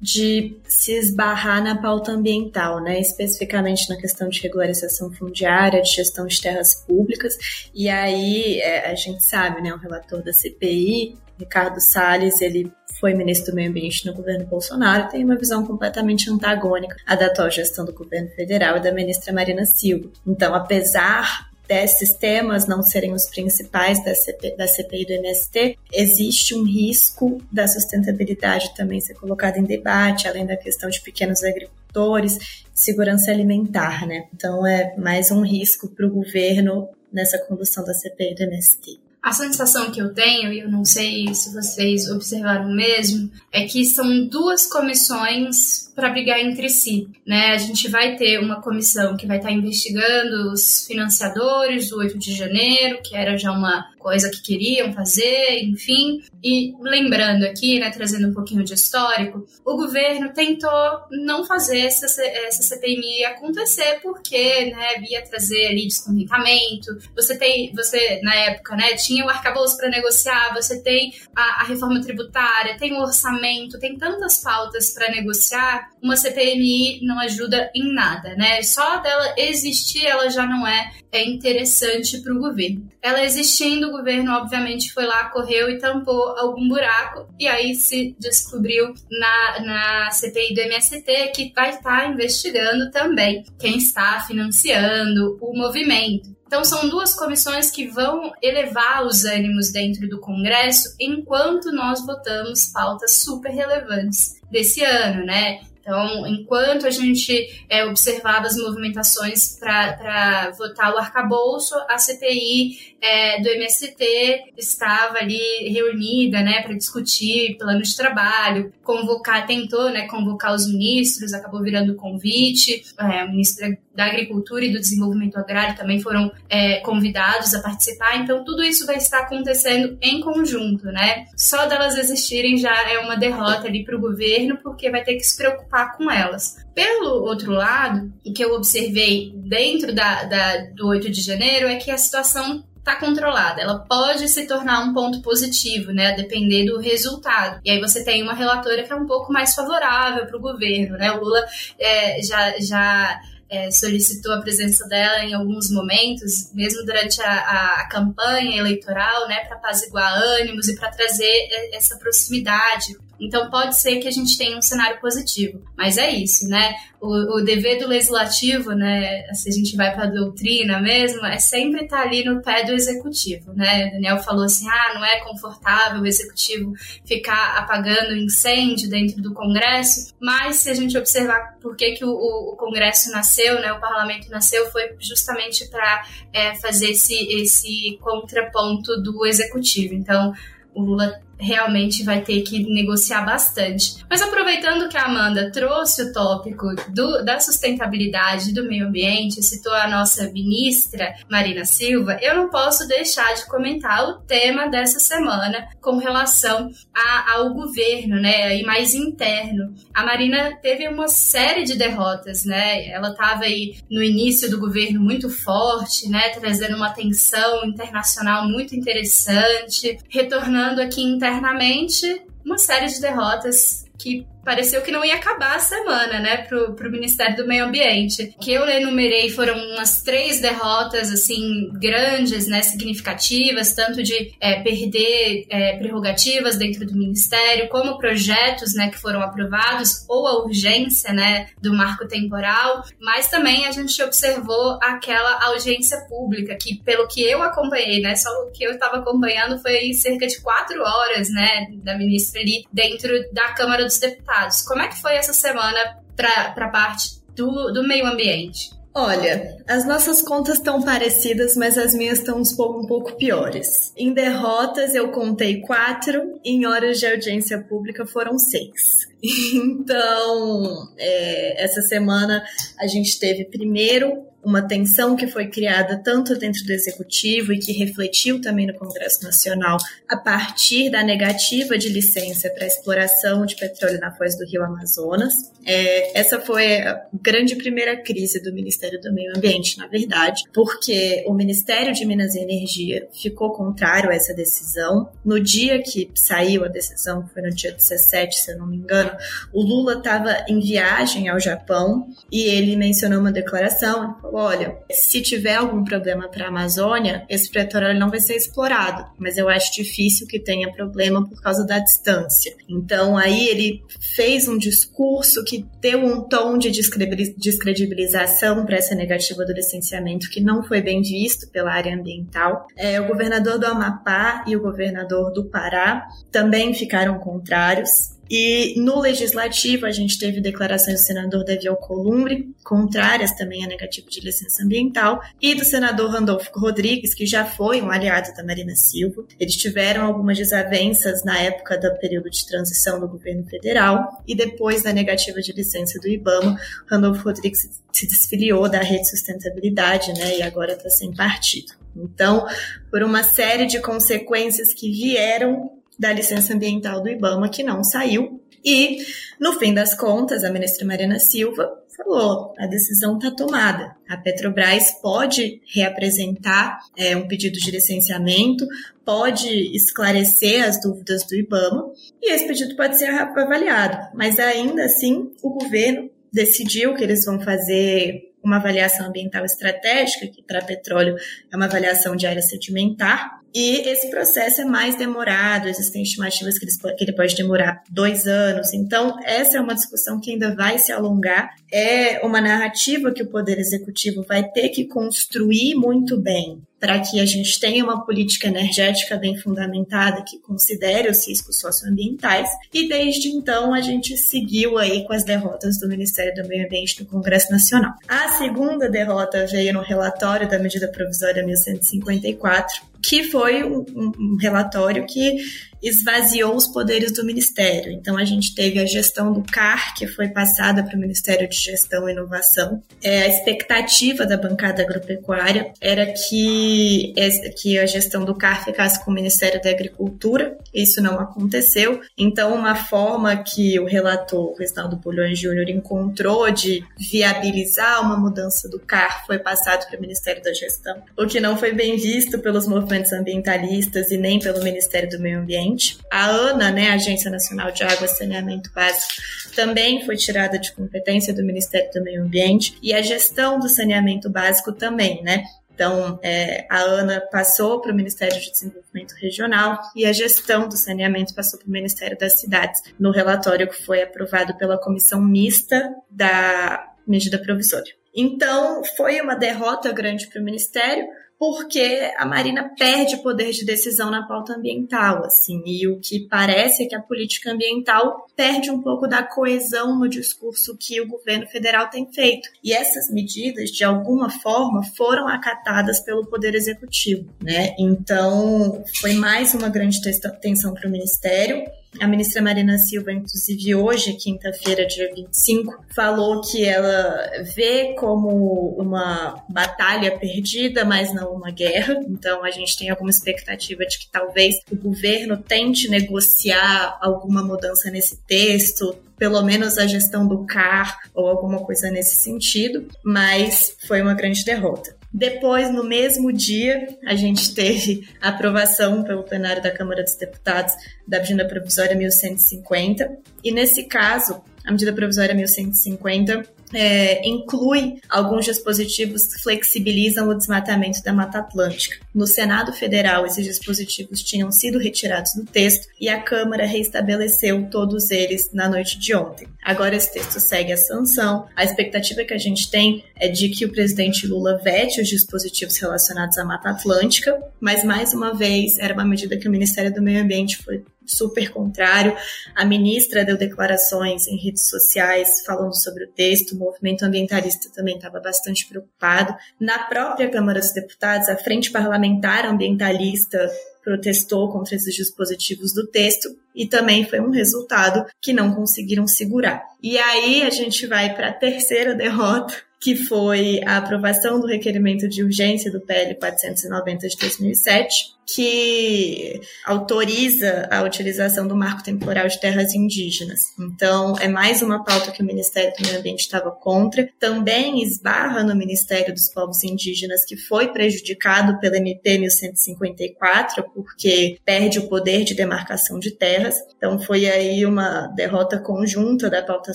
de 0.00 0.56
se 0.66 0.92
esbarrar 0.92 1.62
na 1.62 1.80
pauta 1.80 2.12
ambiental, 2.12 2.80
né? 2.80 3.00
especificamente 3.00 3.88
na 3.88 3.96
questão 3.96 4.28
de 4.28 4.40
regularização 4.40 5.12
fundiária, 5.12 5.82
de 5.82 5.90
gestão 5.90 6.26
de 6.26 6.40
terras 6.40 6.74
públicas. 6.86 7.36
E 7.74 7.88
aí 7.88 8.58
é, 8.60 8.90
a 8.90 8.94
gente 8.94 9.22
sabe, 9.22 9.60
né, 9.60 9.72
o 9.72 9.78
relator 9.78 10.22
da 10.22 10.32
CPI, 10.32 11.16
Ricardo 11.38 11.80
Salles, 11.80 12.40
ele 12.40 12.70
foi 13.00 13.14
ministro 13.14 13.52
do 13.52 13.56
Meio 13.56 13.70
Ambiente 13.70 14.06
no 14.06 14.12
governo 14.12 14.44
Bolsonaro, 14.46 15.08
tem 15.08 15.24
uma 15.24 15.36
visão 15.36 15.64
completamente 15.64 16.30
antagônica 16.30 16.96
à 17.06 17.16
da 17.16 17.26
atual 17.26 17.50
gestão 17.50 17.84
do 17.84 17.92
governo 17.92 18.28
federal 18.30 18.76
e 18.76 18.82
da 18.82 18.92
ministra 18.92 19.32
Marina 19.32 19.64
Silva. 19.64 20.10
Então, 20.26 20.54
apesar 20.54 21.50
desses 21.66 22.12
temas 22.14 22.66
não 22.66 22.82
serem 22.82 23.12
os 23.12 23.26
principais 23.26 24.04
da, 24.04 24.12
CP, 24.12 24.56
da 24.56 24.66
CPI 24.66 25.06
do 25.06 25.12
MST, 25.12 25.78
existe 25.92 26.52
um 26.52 26.64
risco 26.64 27.40
da 27.50 27.68
sustentabilidade 27.68 28.74
também 28.74 29.00
ser 29.00 29.14
colocada 29.14 29.56
em 29.56 29.62
debate, 29.62 30.26
além 30.26 30.44
da 30.44 30.56
questão 30.56 30.90
de 30.90 31.00
pequenos 31.00 31.44
agricultores, 31.44 32.64
segurança 32.74 33.30
alimentar, 33.30 34.04
né? 34.04 34.26
Então 34.34 34.66
é 34.66 34.96
mais 34.96 35.30
um 35.30 35.42
risco 35.42 35.88
para 35.88 36.06
o 36.06 36.10
governo 36.10 36.88
nessa 37.12 37.38
condução 37.38 37.84
da 37.84 37.94
CPI 37.94 38.34
do 38.34 38.42
MST. 38.42 39.09
A 39.22 39.32
sensação 39.32 39.90
que 39.90 40.00
eu 40.00 40.14
tenho, 40.14 40.52
e 40.52 40.60
eu 40.60 40.70
não 40.70 40.84
sei 40.84 41.32
se 41.34 41.52
vocês 41.52 42.08
observaram 42.10 42.70
mesmo, 42.74 43.30
é 43.52 43.66
que 43.66 43.84
são 43.84 44.26
duas 44.26 44.66
comissões 44.66 45.89
para 46.00 46.10
brigar 46.10 46.40
entre 46.40 46.68
si. 46.70 47.08
Né? 47.26 47.52
A 47.52 47.58
gente 47.58 47.88
vai 47.88 48.16
ter 48.16 48.40
uma 48.40 48.62
comissão 48.62 49.16
que 49.16 49.26
vai 49.26 49.36
estar 49.36 49.52
investigando 49.52 50.52
os 50.52 50.86
financiadores 50.86 51.90
do 51.90 51.98
8 51.98 52.18
de 52.18 52.34
janeiro, 52.34 53.00
que 53.04 53.14
era 53.14 53.36
já 53.36 53.52
uma 53.52 53.84
coisa 54.00 54.30
que 54.30 54.42
queriam 54.42 54.92
fazer, 54.92 55.62
enfim. 55.62 56.22
E 56.42 56.74
lembrando 56.80 57.44
aqui, 57.44 57.78
né, 57.78 57.90
trazendo 57.90 58.28
um 58.28 58.34
pouquinho 58.34 58.64
de 58.64 58.74
histórico, 58.74 59.46
o 59.64 59.76
governo 59.76 60.32
tentou 60.32 60.70
não 61.10 61.44
fazer 61.44 61.80
essa, 61.80 62.06
essa 62.06 62.62
CPMI 62.62 63.24
acontecer 63.26 64.00
porque, 64.02 64.72
né, 64.74 65.04
ia 65.08 65.22
trazer 65.22 65.66
ali 65.66 65.86
descontentamento. 65.86 66.98
Você 67.14 67.38
tem, 67.38 67.72
você 67.74 68.20
na 68.22 68.34
época, 68.34 68.74
né, 68.74 68.94
tinha 68.94 69.24
o 69.24 69.28
arcabouço 69.28 69.76
para 69.76 69.90
negociar, 69.90 70.54
você 70.54 70.82
tem 70.82 71.12
a, 71.36 71.60
a, 71.60 71.64
reforma 71.64 72.00
tributária, 72.00 72.78
tem 72.78 72.94
o 72.94 73.02
orçamento, 73.02 73.78
tem 73.78 73.98
tantas 73.98 74.38
pautas 74.38 74.94
para 74.94 75.10
negociar. 75.10 75.89
Uma 76.02 76.16
CPMI 76.16 77.00
não 77.02 77.18
ajuda 77.18 77.70
em 77.74 77.92
nada, 77.94 78.34
né? 78.36 78.62
Só 78.62 78.98
dela 78.98 79.34
existir, 79.36 80.06
ela 80.06 80.30
já 80.30 80.46
não 80.46 80.66
é, 80.66 80.92
é 81.12 81.24
interessante 81.28 82.20
para 82.22 82.34
o 82.34 82.38
governo. 82.38 82.88
Ela 83.02 83.22
existindo 83.22 83.88
o 83.88 83.92
governo, 83.92 84.32
obviamente, 84.32 84.92
foi 84.92 85.04
lá, 85.04 85.28
correu 85.30 85.68
e 85.68 85.78
tampou 85.78 86.38
algum 86.38 86.66
buraco, 86.68 87.28
e 87.38 87.46
aí 87.46 87.74
se 87.74 88.16
descobriu 88.18 88.94
na, 89.10 89.60
na 89.60 90.10
CPI 90.10 90.54
do 90.54 90.60
MST 90.60 91.32
que 91.34 91.52
vai 91.54 91.70
estar 91.70 92.10
investigando 92.10 92.90
também 92.90 93.44
quem 93.58 93.76
está 93.76 94.20
financiando 94.26 95.38
o 95.40 95.56
movimento. 95.56 96.40
Então, 96.50 96.64
são 96.64 96.88
duas 96.88 97.14
comissões 97.14 97.70
que 97.70 97.86
vão 97.86 98.32
elevar 98.42 99.06
os 99.06 99.24
ânimos 99.24 99.70
dentro 99.70 100.08
do 100.08 100.18
Congresso 100.18 100.96
enquanto 100.98 101.70
nós 101.70 102.04
votamos 102.04 102.66
pautas 102.72 103.22
super 103.22 103.52
relevantes 103.52 104.40
desse 104.50 104.82
ano, 104.82 105.24
né? 105.24 105.60
Então, 105.80 106.26
enquanto 106.26 106.86
a 106.86 106.90
gente 106.90 107.64
é, 107.68 107.84
observava 107.86 108.46
as 108.46 108.56
movimentações 108.56 109.58
para 109.58 110.50
votar 110.56 110.94
o 110.94 110.98
arcabouço, 110.98 111.74
a 111.88 111.98
CPI 111.98 112.96
é, 113.00 113.40
do 113.40 113.48
MST 113.48 114.52
estava 114.58 115.18
ali 115.18 115.70
reunida 115.72 116.42
né, 116.42 116.62
para 116.62 116.74
discutir 116.74 117.56
plano 117.58 117.82
de 117.82 117.96
trabalho, 117.96 118.72
convocar, 118.82 119.46
tentou 119.46 119.90
né, 119.90 120.06
convocar 120.06 120.54
os 120.54 120.70
ministros, 120.70 121.32
acabou 121.32 121.62
virando 121.62 121.96
convite, 121.96 122.84
é, 122.98 123.24
o 123.24 123.30
ministro 123.30 123.76
da 123.94 124.06
Agricultura 124.06 124.64
e 124.64 124.72
do 124.72 124.78
Desenvolvimento 124.78 125.36
Agrário 125.36 125.76
também 125.76 126.00
foram 126.00 126.32
é, 126.48 126.80
convidados 126.80 127.54
a 127.54 127.60
participar, 127.60 128.16
então 128.16 128.44
tudo 128.44 128.62
isso 128.62 128.86
vai 128.86 128.96
estar 128.96 129.20
acontecendo 129.20 129.98
em 130.00 130.20
conjunto, 130.20 130.86
né? 130.86 131.26
Só 131.36 131.66
delas 131.66 131.96
existirem 131.96 132.56
já 132.56 132.74
é 132.88 132.98
uma 132.98 133.16
derrota 133.16 133.66
ali 133.66 133.84
para 133.84 133.96
o 133.96 134.00
governo, 134.00 134.58
porque 134.62 134.90
vai 134.90 135.02
ter 135.02 135.14
que 135.14 135.24
se 135.24 135.36
preocupar 135.36 135.96
com 135.96 136.10
elas. 136.10 136.56
Pelo 136.74 137.24
outro 137.24 137.52
lado, 137.52 138.12
o 138.24 138.32
que 138.32 138.44
eu 138.44 138.54
observei 138.54 139.32
dentro 139.34 139.94
da, 139.94 140.24
da, 140.24 140.56
do 140.74 140.86
8 140.88 141.10
de 141.10 141.20
janeiro 141.20 141.66
é 141.66 141.76
que 141.76 141.90
a 141.90 141.98
situação 141.98 142.64
está 142.78 142.96
controlada. 142.96 143.60
Ela 143.60 143.78
pode 143.78 144.26
se 144.28 144.46
tornar 144.46 144.80
um 144.80 144.92
ponto 144.92 145.20
positivo, 145.22 145.92
né? 145.92 146.12
A 146.12 146.16
depender 146.16 146.64
do 146.64 146.78
resultado. 146.78 147.60
E 147.64 147.70
aí 147.70 147.80
você 147.80 148.04
tem 148.04 148.22
uma 148.22 148.34
relatora 148.34 148.82
que 148.82 148.92
é 148.92 148.96
um 148.96 149.06
pouco 149.06 149.32
mais 149.32 149.54
favorável 149.54 150.26
para 150.26 150.36
o 150.36 150.40
governo, 150.40 150.96
né? 150.96 151.12
O 151.12 151.20
Lula 151.20 151.44
é, 151.78 152.22
já, 152.22 152.58
já 152.58 153.20
é, 153.50 153.70
solicitou 153.70 154.32
a 154.32 154.40
presença 154.40 154.86
dela 154.86 155.24
em 155.24 155.34
alguns 155.34 155.70
momentos, 155.70 156.52
mesmo 156.54 156.84
durante 156.84 157.20
a, 157.20 157.80
a 157.80 157.88
campanha 157.88 158.58
eleitoral, 158.58 159.26
né? 159.28 159.40
Para 159.46 159.56
apaziguar 159.56 160.14
ânimos 160.40 160.68
e 160.68 160.76
para 160.76 160.90
trazer 160.90 161.48
essa 161.74 161.98
proximidade 161.98 162.96
então 163.20 163.50
pode 163.50 163.76
ser 163.76 163.98
que 163.98 164.08
a 164.08 164.10
gente 164.10 164.38
tenha 164.38 164.56
um 164.56 164.62
cenário 164.62 164.98
positivo, 165.00 165.62
mas 165.76 165.98
é 165.98 166.10
isso, 166.10 166.48
né? 166.48 166.74
O, 167.00 167.38
o 167.38 167.44
dever 167.44 167.78
do 167.78 167.86
legislativo, 167.86 168.72
né? 168.72 169.22
Se 169.34 169.48
a 169.50 169.52
gente 169.52 169.76
vai 169.76 169.94
para 169.94 170.04
a 170.04 170.10
doutrina 170.10 170.80
mesmo, 170.80 171.24
é 171.26 171.38
sempre 171.38 171.84
estar 171.84 171.98
tá 171.98 172.02
ali 172.02 172.24
no 172.24 172.40
pé 172.42 172.64
do 172.64 172.72
executivo, 172.72 173.52
né? 173.52 173.88
O 173.88 173.90
Daniel 173.92 174.18
falou 174.18 174.44
assim: 174.44 174.66
ah, 174.68 174.94
não 174.94 175.04
é 175.04 175.20
confortável 175.20 176.00
o 176.00 176.06
executivo 176.06 176.72
ficar 177.04 177.58
apagando 177.58 178.16
incêndio 178.16 178.88
dentro 178.88 179.20
do 179.20 179.34
Congresso, 179.34 180.14
mas 180.18 180.56
se 180.56 180.70
a 180.70 180.74
gente 180.74 180.96
observar 180.96 181.58
por 181.60 181.76
que, 181.76 181.92
que 181.92 182.04
o, 182.04 182.10
o, 182.10 182.56
Congresso 182.56 183.10
nasceu, 183.10 183.60
né? 183.60 183.72
O 183.72 183.80
parlamento 183.80 184.30
nasceu, 184.30 184.70
foi 184.70 184.94
justamente 184.98 185.68
para 185.68 186.04
é, 186.32 186.54
fazer 186.54 186.90
esse, 186.90 187.14
esse 187.34 187.98
contraponto 188.00 189.00
do 189.02 189.26
executivo. 189.26 189.94
Então, 189.94 190.32
o 190.74 190.82
Lula 190.82 191.20
realmente 191.40 192.04
vai 192.04 192.20
ter 192.20 192.42
que 192.42 192.62
negociar 192.72 193.22
bastante. 193.22 194.04
Mas 194.08 194.22
aproveitando 194.22 194.88
que 194.88 194.96
a 194.96 195.04
Amanda 195.04 195.50
trouxe 195.50 196.02
o 196.02 196.12
tópico 196.12 196.66
do, 196.88 197.24
da 197.24 197.40
sustentabilidade 197.40 198.52
do 198.52 198.64
meio 198.64 198.86
ambiente, 198.86 199.42
citou 199.42 199.72
a 199.72 199.88
nossa 199.88 200.30
ministra 200.32 201.14
Marina 201.30 201.64
Silva, 201.64 202.18
eu 202.20 202.34
não 202.36 202.50
posso 202.50 202.86
deixar 202.86 203.34
de 203.34 203.46
comentar 203.46 204.08
o 204.08 204.20
tema 204.20 204.68
dessa 204.68 204.98
semana 204.98 205.68
com 205.80 205.96
relação 205.98 206.70
a, 206.94 207.34
ao 207.34 207.54
governo, 207.54 208.20
né, 208.20 208.58
e 208.58 208.62
mais 208.62 208.94
interno. 208.94 209.74
A 209.94 210.04
Marina 210.04 210.56
teve 210.62 210.88
uma 210.88 211.08
série 211.08 211.64
de 211.64 211.76
derrotas, 211.76 212.44
né? 212.44 212.88
Ela 212.88 213.10
estava 213.10 213.44
aí 213.44 213.76
no 213.90 214.02
início 214.02 214.50
do 214.50 214.58
governo 214.58 215.00
muito 215.00 215.28
forte, 215.28 216.08
né, 216.08 216.30
trazendo 216.30 216.76
uma 216.76 216.88
atenção 216.88 217.64
internacional 217.64 218.48
muito 218.48 218.74
interessante, 218.74 219.98
retornando 220.08 220.80
aqui 220.80 221.02
internamente 221.02 221.29
internamente 221.30 222.22
uma 222.44 222.58
série 222.58 222.86
de 222.86 223.00
derrotas 223.00 223.84
que 223.98 224.26
pareceu 224.44 224.82
que 224.82 224.90
não 224.90 225.04
ia 225.04 225.16
acabar 225.16 225.56
a 225.56 225.60
semana, 225.60 226.18
né, 226.18 226.38
pro, 226.38 226.74
pro 226.74 226.90
Ministério 226.90 227.36
do 227.36 227.46
Meio 227.46 227.64
Ambiente. 227.64 228.34
Que 228.40 228.52
eu 228.52 228.68
enumerei 228.68 229.30
foram 229.30 229.56
umas 229.72 230.02
três 230.02 230.40
derrotas, 230.40 231.12
assim, 231.12 231.70
grandes, 231.74 232.46
né, 232.46 232.62
significativas, 232.62 233.74
tanto 233.74 234.02
de 234.02 234.32
é, 234.40 234.62
perder 234.62 235.46
é, 235.50 235.76
prerrogativas 235.78 236.56
dentro 236.56 236.86
do 236.86 236.94
Ministério, 236.94 237.68
como 237.68 237.98
projetos, 237.98 238.74
né, 238.74 238.90
que 238.90 238.98
foram 238.98 239.20
aprovados, 239.20 240.04
ou 240.08 240.26
a 240.26 240.44
urgência, 240.44 241.12
né, 241.12 241.48
do 241.60 241.74
marco 241.74 242.06
temporal, 242.06 242.82
mas 243.00 243.28
também 243.28 243.66
a 243.66 243.72
gente 243.72 244.02
observou 244.02 244.78
aquela 244.82 245.44
audiência 245.46 245.98
pública, 246.08 246.56
que 246.60 246.82
pelo 246.82 247.06
que 247.08 247.22
eu 247.22 247.42
acompanhei, 247.42 248.00
né, 248.00 248.14
só 248.16 248.30
o 248.44 248.50
que 248.50 248.64
eu 248.64 248.72
estava 248.72 248.98
acompanhando 248.98 249.60
foi 249.60 249.92
cerca 249.92 250.26
de 250.26 250.40
quatro 250.40 250.80
horas, 250.82 251.28
né, 251.30 251.66
da 251.82 251.96
ministra 251.96 252.40
ali 252.40 252.64
dentro 252.72 253.10
da 253.32 253.52
Câmara 253.52 253.84
dos 253.84 253.98
Deputados 253.98 254.29
resultados. 254.30 254.62
Como 254.62 254.80
é 254.80 254.88
que 254.88 255.00
foi 255.00 255.14
essa 255.14 255.32
semana 255.32 255.98
para 256.16 256.54
a 256.56 256.68
parte 256.68 257.20
do, 257.34 257.72
do 257.72 257.86
meio 257.86 258.06
ambiente? 258.06 258.70
Olha, 258.92 259.56
as 259.68 259.86
nossas 259.86 260.20
contas 260.20 260.54
estão 260.54 260.82
parecidas, 260.82 261.54
mas 261.56 261.78
as 261.78 261.94
minhas 261.94 262.18
estão 262.18 262.40
um 262.40 262.86
pouco, 262.86 263.16
piores. 263.16 263.92
Em 263.96 264.12
derrotas 264.12 264.96
eu 264.96 265.10
contei 265.10 265.60
quatro, 265.60 266.40
em 266.44 266.66
horas 266.66 266.98
de 266.98 267.06
audiência 267.06 267.60
pública 267.60 268.06
foram 268.06 268.38
seis. 268.38 269.08
Então, 269.52 270.88
é, 270.96 271.62
essa 271.62 271.82
semana 271.82 272.42
a 272.78 272.86
gente 272.86 273.18
teve 273.18 273.44
primeiro 273.44 274.24
uma 274.42 274.62
tensão 274.62 275.16
que 275.16 275.26
foi 275.26 275.46
criada 275.48 276.00
tanto 276.02 276.36
dentro 276.36 276.64
do 276.64 276.72
executivo 276.72 277.52
e 277.52 277.58
que 277.58 277.72
refletiu 277.72 278.40
também 278.40 278.66
no 278.66 278.74
Congresso 278.74 279.22
Nacional 279.22 279.76
a 280.08 280.16
partir 280.16 280.90
da 280.90 281.02
negativa 281.02 281.76
de 281.76 281.88
licença 281.88 282.48
para 282.50 282.66
exploração 282.66 283.44
de 283.44 283.56
petróleo 283.56 284.00
na 284.00 284.12
foz 284.12 284.36
do 284.36 284.46
Rio 284.46 284.64
Amazonas. 284.64 285.34
É, 285.64 286.18
essa 286.18 286.40
foi 286.40 286.80
a 286.80 287.04
grande 287.12 287.54
primeira 287.54 287.96
crise 288.02 288.42
do 288.42 288.52
Ministério 288.52 289.00
do 289.00 289.12
Meio 289.12 289.32
Ambiente, 289.36 289.76
na 289.76 289.86
verdade, 289.86 290.44
porque 290.54 291.22
o 291.26 291.34
Ministério 291.34 291.92
de 291.92 292.04
Minas 292.06 292.34
e 292.34 292.40
Energia 292.40 293.08
ficou 293.12 293.52
contrário 293.52 294.10
a 294.10 294.14
essa 294.14 294.34
decisão. 294.34 295.10
No 295.24 295.38
dia 295.38 295.82
que 295.82 296.10
saiu 296.14 296.64
a 296.64 296.68
decisão, 296.68 297.22
que 297.22 297.32
foi 297.32 297.42
no 297.42 297.50
dia 297.50 297.72
17, 297.72 298.38
se 298.38 298.52
eu 298.52 298.58
não 298.58 298.66
me 298.66 298.78
engano, 298.78 299.10
o 299.52 299.62
Lula 299.62 299.98
estava 299.98 300.44
em 300.48 300.60
viagem 300.60 301.28
ao 301.28 301.38
Japão 301.38 302.08
e 302.32 302.42
ele 302.44 302.74
mencionou 302.76 303.20
uma 303.20 303.32
declaração 303.32 304.16
olha, 304.32 304.78
se 304.90 305.20
tiver 305.20 305.56
algum 305.56 305.84
problema 305.84 306.28
para 306.28 306.46
a 306.46 306.48
Amazônia, 306.48 307.24
esse 307.28 307.50
petróleo 307.50 307.98
não 307.98 308.10
vai 308.10 308.20
ser 308.20 308.34
explorado, 308.34 309.04
mas 309.18 309.36
eu 309.36 309.48
acho 309.48 309.72
difícil 309.72 310.26
que 310.26 310.38
tenha 310.38 310.72
problema 310.72 311.28
por 311.28 311.40
causa 311.42 311.64
da 311.66 311.78
distância. 311.78 312.54
Então 312.68 313.16
aí 313.16 313.48
ele 313.48 313.82
fez 314.16 314.48
um 314.48 314.58
discurso 314.58 315.44
que 315.44 315.66
deu 315.80 315.98
um 316.04 316.22
tom 316.28 316.58
de 316.58 316.70
descredibilização 316.70 318.64
para 318.64 318.76
essa 318.76 318.94
negativa 318.94 319.44
do 319.44 319.52
licenciamento 319.52 320.30
que 320.30 320.40
não 320.40 320.62
foi 320.62 320.80
bem 320.80 321.02
visto 321.02 321.50
pela 321.50 321.72
área 321.72 321.94
ambiental. 321.94 322.66
É, 322.76 323.00
o 323.00 323.06
governador 323.06 323.58
do 323.58 323.66
Amapá 323.66 324.44
e 324.46 324.56
o 324.56 324.62
governador 324.62 325.32
do 325.32 325.44
Pará 325.44 326.06
também 326.30 326.74
ficaram 326.74 327.18
contrários. 327.18 328.19
E 328.30 328.74
no 328.80 329.00
legislativo, 329.00 329.86
a 329.86 329.90
gente 329.90 330.16
teve 330.16 330.40
declarações 330.40 331.00
do 331.00 331.04
senador 331.04 331.44
Davi 331.44 331.66
Alcolumbre, 331.66 332.54
contrárias 332.62 333.32
também 333.32 333.64
à 333.64 333.66
negativa 333.66 334.08
de 334.08 334.20
licença 334.20 334.62
ambiental, 334.62 335.20
e 335.40 335.52
do 335.54 335.64
senador 335.64 336.10
Randolfo 336.10 336.48
Rodrigues, 336.54 337.12
que 337.12 337.26
já 337.26 337.44
foi 337.44 337.82
um 337.82 337.90
aliado 337.90 338.32
da 338.36 338.44
Marina 338.44 338.76
Silva. 338.76 339.24
Eles 339.40 339.56
tiveram 339.56 340.04
algumas 340.04 340.38
desavenças 340.38 341.24
na 341.24 341.40
época 341.40 341.76
do 341.76 341.92
período 341.98 342.30
de 342.30 342.46
transição 342.46 343.00
do 343.00 343.08
governo 343.08 343.44
federal, 343.46 344.22
e 344.28 344.36
depois 344.36 344.84
da 344.84 344.92
negativa 344.92 345.40
de 345.40 345.52
licença 345.52 345.98
do 345.98 346.06
IBAMA, 346.06 346.56
Randolfo 346.86 347.24
Rodrigues 347.24 347.68
se 347.92 348.06
desfiliou 348.06 348.68
da 348.68 348.80
rede 348.80 349.10
sustentabilidade, 349.10 350.12
né, 350.12 350.38
e 350.38 350.42
agora 350.42 350.74
está 350.74 350.88
sem 350.88 351.12
partido. 351.12 351.72
Então, 351.96 352.46
por 352.90 353.02
uma 353.02 353.24
série 353.24 353.66
de 353.66 353.80
consequências 353.80 354.72
que 354.72 354.88
vieram 354.92 355.79
da 356.00 356.14
licença 356.14 356.54
ambiental 356.54 357.02
do 357.02 357.10
IBAMA, 357.10 357.50
que 357.50 357.62
não 357.62 357.84
saiu. 357.84 358.40
E, 358.64 358.98
no 359.38 359.58
fim 359.58 359.74
das 359.74 359.94
contas, 359.94 360.42
a 360.42 360.50
ministra 360.50 360.86
Mariana 360.86 361.18
Silva 361.18 361.70
falou: 361.94 362.54
a 362.58 362.66
decisão 362.66 363.18
está 363.18 363.30
tomada. 363.30 363.94
A 364.08 364.16
Petrobras 364.16 364.92
pode 365.02 365.60
reapresentar 365.66 366.78
é, 366.96 367.14
um 367.14 367.28
pedido 367.28 367.58
de 367.58 367.70
licenciamento, 367.70 368.66
pode 369.04 369.50
esclarecer 369.76 370.66
as 370.66 370.80
dúvidas 370.80 371.24
do 371.26 371.36
IBAMA 371.36 371.92
e 372.22 372.32
esse 372.32 372.46
pedido 372.46 372.74
pode 372.76 372.98
ser 372.98 373.10
avaliado. 373.10 374.08
Mas 374.14 374.38
ainda 374.38 374.84
assim, 374.84 375.30
o 375.42 375.50
governo 375.50 376.10
decidiu 376.32 376.94
que 376.94 377.04
eles 377.04 377.26
vão 377.26 377.38
fazer 377.40 378.30
uma 378.42 378.56
avaliação 378.56 379.06
ambiental 379.06 379.44
estratégica, 379.44 380.26
que 380.26 380.42
para 380.42 380.64
petróleo 380.64 381.14
é 381.52 381.56
uma 381.56 381.66
avaliação 381.66 382.16
de 382.16 382.26
área 382.26 382.40
sedimentar, 382.40 383.39
e 383.54 383.88
esse 383.88 384.10
processo 384.10 384.60
é 384.60 384.64
mais 384.64 384.96
demorado, 384.96 385.68
existem 385.68 386.02
estimativas 386.02 386.58
que 386.58 386.66
ele 387.00 387.12
pode 387.12 387.34
demorar 387.34 387.82
dois 387.90 388.26
anos. 388.26 388.72
Então, 388.72 389.16
essa 389.24 389.58
é 389.58 389.60
uma 389.60 389.74
discussão 389.74 390.20
que 390.20 390.32
ainda 390.32 390.54
vai 390.54 390.78
se 390.78 390.92
alongar. 390.92 391.50
É 391.72 392.24
uma 392.24 392.40
narrativa 392.40 393.12
que 393.12 393.22
o 393.22 393.30
Poder 393.30 393.58
Executivo 393.58 394.24
vai 394.26 394.48
ter 394.48 394.68
que 394.68 394.86
construir 394.86 395.74
muito 395.74 396.16
bem 396.16 396.62
para 396.80 396.98
que 396.98 397.20
a 397.20 397.26
gente 397.26 397.60
tenha 397.60 397.84
uma 397.84 398.04
política 398.04 398.48
energética 398.48 399.16
bem 399.16 399.36
fundamentada 399.36 400.24
que 400.26 400.38
considere 400.38 401.10
os 401.10 401.28
riscos 401.28 401.60
socioambientais. 401.60 402.48
E 402.72 402.88
desde 402.88 403.28
então 403.28 403.74
a 403.74 403.82
gente 403.82 404.16
seguiu 404.16 404.78
aí 404.78 405.04
com 405.06 405.12
as 405.12 405.22
derrotas 405.22 405.78
do 405.78 405.86
Ministério 405.86 406.34
do 406.34 406.48
Meio 406.48 406.64
Ambiente 406.64 407.00
no 407.00 407.06
Congresso 407.06 407.52
Nacional. 407.52 407.92
A 408.08 408.28
segunda 408.38 408.88
derrota 408.88 409.46
veio 409.46 409.74
no 409.74 409.82
relatório 409.82 410.48
da 410.48 410.58
medida 410.58 410.88
provisória 410.88 411.44
1154, 411.44 412.82
que 413.02 413.24
foi 413.24 413.62
um, 413.62 413.84
um, 413.94 414.36
relatório 414.40 415.06
que 415.06 415.36
esvaziou 415.82 416.54
os 416.54 416.66
poderes 416.66 417.12
do 417.12 417.24
Ministério. 417.24 417.92
Então, 417.92 418.16
a 418.16 418.24
gente 418.24 418.54
teve 418.54 418.78
a 418.78 418.86
gestão 418.86 419.32
do 419.32 419.42
CAR, 419.42 419.94
que 419.94 420.06
foi 420.06 420.28
passada 420.28 420.82
para 420.82 420.96
o 420.96 421.00
Ministério 421.00 421.48
de 421.48 421.56
Gestão 421.56 422.08
e 422.08 422.12
Inovação. 422.12 422.82
É, 423.02 423.22
a 423.22 423.28
expectativa 423.28 424.26
da 424.26 424.36
bancada 424.36 424.82
agropecuária 424.82 425.72
era 425.80 426.06
que, 426.06 427.14
que 427.60 427.78
a 427.78 427.86
gestão 427.86 428.24
do 428.24 428.34
CAR 428.34 428.64
ficasse 428.64 429.04
com 429.04 429.10
o 429.10 429.14
Ministério 429.14 429.60
da 429.62 429.70
Agricultura. 429.70 430.56
Isso 430.72 431.00
não 431.02 431.18
aconteceu. 431.18 432.00
Então, 432.16 432.54
uma 432.54 432.74
forma 432.74 433.36
que 433.36 433.78
o 433.78 433.86
relator 433.86 434.54
Reginaldo 434.58 434.96
Bulhões 434.96 435.38
Júnior 435.38 435.68
encontrou 435.68 436.50
de 436.50 436.84
viabilizar 436.98 438.02
uma 438.02 438.16
mudança 438.16 438.68
do 438.68 438.78
CAR 438.78 439.24
foi 439.26 439.38
passado 439.38 439.86
para 439.86 439.98
o 439.98 440.00
Ministério 440.00 440.42
da 440.42 440.52
Gestão, 440.52 441.02
o 441.16 441.26
que 441.26 441.40
não 441.40 441.56
foi 441.56 441.72
bem 441.72 441.96
visto 441.96 442.38
pelos 442.38 442.66
movimentos 442.66 443.12
ambientalistas 443.12 444.10
e 444.10 444.16
nem 444.16 444.38
pelo 444.38 444.62
Ministério 444.62 445.08
do 445.08 445.18
Meio 445.18 445.40
Ambiente 445.40 445.69
ambiente. 445.70 445.98
A 446.10 446.26
ANA, 446.26 446.70
né, 446.70 446.90
Agência 446.90 447.30
Nacional 447.30 447.70
de 447.70 447.82
Água 447.82 448.04
e 448.04 448.08
Saneamento 448.08 448.70
Básico, 448.74 449.14
também 449.54 450.04
foi 450.04 450.16
tirada 450.16 450.58
de 450.58 450.72
competência 450.72 451.34
do 451.34 451.44
Ministério 451.44 451.90
do 451.92 452.02
Meio 452.02 452.22
Ambiente 452.22 452.76
e 452.82 452.94
a 452.94 453.02
gestão 453.02 453.58
do 453.58 453.68
saneamento 453.68 454.30
básico 454.30 454.72
também, 454.72 455.22
né? 455.22 455.42
Então, 455.72 456.18
é, 456.22 456.66
a 456.68 456.82
ANA 456.82 457.20
passou 457.32 457.80
para 457.80 457.90
o 457.90 457.94
Ministério 457.94 458.38
de 458.38 458.50
Desenvolvimento 458.50 459.12
Regional 459.14 459.80
e 459.96 460.04
a 460.04 460.12
gestão 460.12 460.68
do 460.68 460.76
saneamento 460.76 461.34
passou 461.34 461.58
para 461.58 461.68
o 461.68 461.72
Ministério 461.72 462.18
das 462.18 462.38
Cidades, 462.38 462.82
no 462.98 463.10
relatório 463.10 463.66
que 463.66 463.82
foi 463.82 464.02
aprovado 464.02 464.54
pela 464.58 464.78
comissão 464.78 465.22
mista 465.22 465.90
da 466.10 466.86
medida 467.06 467.38
provisória. 467.38 467.94
Então, 468.14 468.82
foi 468.96 469.20
uma 469.22 469.34
derrota 469.34 469.90
grande 469.90 470.26
para 470.26 470.42
o 470.42 470.44
Ministério, 470.44 471.06
porque 471.40 472.12
a 472.18 472.26
Marina 472.26 472.70
perde 472.78 473.16
poder 473.22 473.50
de 473.52 473.64
decisão 473.64 474.10
na 474.10 474.28
pauta 474.28 474.52
ambiental, 474.52 475.24
assim, 475.24 475.62
e 475.64 475.88
o 475.88 475.98
que 475.98 476.28
parece 476.28 476.82
é 476.82 476.86
que 476.86 476.94
a 476.94 477.00
política 477.00 477.50
ambiental 477.50 478.26
perde 478.36 478.70
um 478.70 478.82
pouco 478.82 479.08
da 479.08 479.22
coesão 479.22 479.98
no 479.98 480.06
discurso 480.06 480.76
que 480.78 481.00
o 481.00 481.08
governo 481.08 481.46
federal 481.46 481.88
tem 481.88 482.12
feito. 482.12 482.46
E 482.62 482.74
essas 482.74 483.10
medidas, 483.10 483.70
de 483.70 483.82
alguma 483.82 484.28
forma, 484.28 484.82
foram 484.94 485.26
acatadas 485.28 486.00
pelo 486.00 486.26
poder 486.26 486.54
executivo, 486.54 487.30
né? 487.42 487.74
Então, 487.78 488.84
foi 489.00 489.14
mais 489.14 489.54
uma 489.54 489.70
grande 489.70 489.98
tensão 490.42 490.74
para 490.74 490.86
o 490.86 490.92
ministério. 490.92 491.64
A 491.98 492.06
ministra 492.06 492.40
Marina 492.40 492.78
Silva, 492.78 493.12
inclusive 493.12 493.74
hoje, 493.74 494.12
quinta-feira, 494.12 494.86
dia 494.86 495.12
25, 495.12 495.84
falou 495.94 496.40
que 496.40 496.64
ela 496.64 497.42
vê 497.54 497.94
como 497.94 498.76
uma 498.78 499.42
batalha 499.48 500.16
perdida, 500.16 500.84
mas 500.84 501.12
não 501.12 501.32
uma 501.32 501.50
guerra. 501.50 502.00
Então 502.08 502.44
a 502.44 502.50
gente 502.50 502.78
tem 502.78 502.90
alguma 502.90 503.10
expectativa 503.10 503.84
de 503.84 503.98
que 503.98 504.10
talvez 504.10 504.54
o 504.70 504.76
governo 504.76 505.36
tente 505.36 505.88
negociar 505.88 506.96
alguma 507.00 507.42
mudança 507.42 507.90
nesse 507.90 508.18
texto, 508.22 508.94
pelo 509.18 509.42
menos 509.42 509.76
a 509.76 509.86
gestão 509.86 510.26
do 510.26 510.46
CAR 510.46 510.96
ou 511.12 511.26
alguma 511.26 511.58
coisa 511.58 511.90
nesse 511.90 512.16
sentido, 512.16 512.86
mas 513.04 513.76
foi 513.86 514.00
uma 514.00 514.14
grande 514.14 514.44
derrota. 514.44 514.99
Depois, 515.12 515.72
no 515.72 515.82
mesmo 515.82 516.32
dia, 516.32 516.86
a 517.04 517.16
gente 517.16 517.52
teve 517.52 518.08
a 518.20 518.28
aprovação 518.28 519.02
pelo 519.02 519.24
plenário 519.24 519.62
da 519.62 519.70
Câmara 519.70 520.04
dos 520.04 520.14
Deputados 520.14 520.72
da 521.06 521.18
medida 521.18 521.44
provisória 521.44 521.96
1150. 521.96 523.18
E 523.42 523.50
nesse 523.50 523.84
caso, 523.84 524.40
a 524.64 524.70
medida 524.70 524.92
provisória 524.92 525.34
1150 525.34 526.59
é, 526.72 527.26
inclui 527.26 528.00
alguns 528.08 528.44
dispositivos 528.44 529.26
que 529.26 529.42
flexibilizam 529.42 530.28
o 530.28 530.34
desmatamento 530.34 531.02
da 531.02 531.12
Mata 531.12 531.38
Atlântica. 531.38 531.96
No 532.14 532.26
Senado 532.26 532.72
Federal, 532.72 533.26
esses 533.26 533.44
dispositivos 533.44 534.22
tinham 534.22 534.50
sido 534.50 534.78
retirados 534.78 535.32
do 535.34 535.44
texto 535.44 535.88
e 536.00 536.08
a 536.08 536.20
Câmara 536.20 536.66
reestabeleceu 536.66 537.68
todos 537.70 538.10
eles 538.10 538.50
na 538.52 538.68
noite 538.68 538.98
de 538.98 539.14
ontem. 539.14 539.48
Agora 539.62 539.94
esse 539.94 540.12
texto 540.12 540.40
segue 540.40 540.72
a 540.72 540.76
sanção. 540.76 541.46
A 541.54 541.64
expectativa 541.64 542.24
que 542.24 542.34
a 542.34 542.38
gente 542.38 542.70
tem 542.70 543.04
é 543.16 543.28
de 543.28 543.48
que 543.48 543.64
o 543.64 543.72
presidente 543.72 544.26
Lula 544.26 544.60
vete 544.62 545.00
os 545.00 545.08
dispositivos 545.08 545.76
relacionados 545.78 546.38
à 546.38 546.44
Mata 546.44 546.70
Atlântica, 546.70 547.38
mas 547.60 547.84
mais 547.84 548.14
uma 548.14 548.34
vez 548.34 548.78
era 548.78 548.94
uma 548.94 549.04
medida 549.04 549.36
que 549.36 549.48
o 549.48 549.50
Ministério 549.50 549.92
do 549.92 550.02
Meio 550.02 550.22
Ambiente 550.22 550.58
foi 550.58 550.82
super 551.06 551.50
contrário. 551.50 552.16
A 552.54 552.64
ministra 552.64 553.24
deu 553.24 553.36
declarações 553.36 554.26
em 554.26 554.36
redes 554.36 554.68
sociais 554.68 555.42
falando 555.44 555.74
sobre 555.74 556.04
o 556.04 556.08
texto, 556.08 556.52
o 556.52 556.58
movimento 556.58 557.04
ambientalista 557.04 557.70
também 557.74 557.96
estava 557.96 558.20
bastante 558.20 558.66
preocupado. 558.66 559.34
Na 559.58 559.78
própria 559.80 560.30
Câmara 560.30 560.60
dos 560.60 560.72
Deputados, 560.72 561.28
a 561.28 561.36
Frente 561.36 561.70
Parlamentar 561.70 562.46
Ambientalista 562.46 563.50
protestou 563.82 564.50
contra 564.50 564.76
esses 564.76 564.94
dispositivos 564.94 565.72
do 565.72 565.86
texto 565.86 566.28
e 566.54 566.66
também 566.66 567.08
foi 567.08 567.20
um 567.20 567.30
resultado 567.30 568.04
que 568.20 568.32
não 568.32 568.54
conseguiram 568.54 569.06
segurar. 569.06 569.62
E 569.82 569.98
aí 569.98 570.42
a 570.42 570.50
gente 570.50 570.86
vai 570.86 571.14
para 571.14 571.28
a 571.28 571.32
terceira 571.32 571.94
derrota, 571.94 572.54
que 572.80 572.96
foi 572.96 573.60
a 573.66 573.76
aprovação 573.76 574.40
do 574.40 574.46
requerimento 574.46 575.06
de 575.06 575.22
urgência 575.22 575.70
do 575.70 575.82
PL 575.82 576.14
490 576.14 577.08
de 577.08 577.16
2007, 577.18 577.94
que 578.26 579.38
autoriza 579.66 580.66
a 580.70 580.82
utilização 580.82 581.46
do 581.46 581.54
marco 581.54 581.82
temporal 581.82 582.26
de 582.26 582.40
terras 582.40 582.72
indígenas. 582.74 583.40
Então, 583.58 584.16
é 584.18 584.28
mais 584.28 584.62
uma 584.62 584.82
pauta 584.82 585.10
que 585.10 585.22
o 585.22 585.26
Ministério 585.26 585.72
do 585.76 585.84
Meio 585.84 585.98
Ambiente 585.98 586.20
estava 586.20 586.50
contra. 586.50 587.06
Também 587.18 587.82
esbarra 587.82 588.42
no 588.42 588.54
Ministério 588.54 589.12
dos 589.12 589.28
Povos 589.30 589.62
Indígenas, 589.62 590.24
que 590.24 590.36
foi 590.36 590.68
prejudicado 590.68 591.58
pela 591.60 591.76
MP 591.76 592.18
1154, 592.18 593.64
porque 593.74 594.38
perde 594.42 594.78
o 594.78 594.88
poder 594.88 595.24
de 595.24 595.34
demarcação 595.34 595.98
de 595.98 596.12
terras. 596.12 596.56
Então, 596.76 596.98
foi 596.98 597.28
aí 597.28 597.66
uma 597.66 598.06
derrota 598.16 598.58
conjunta 598.58 599.28
da 599.28 599.42
pauta 599.42 599.74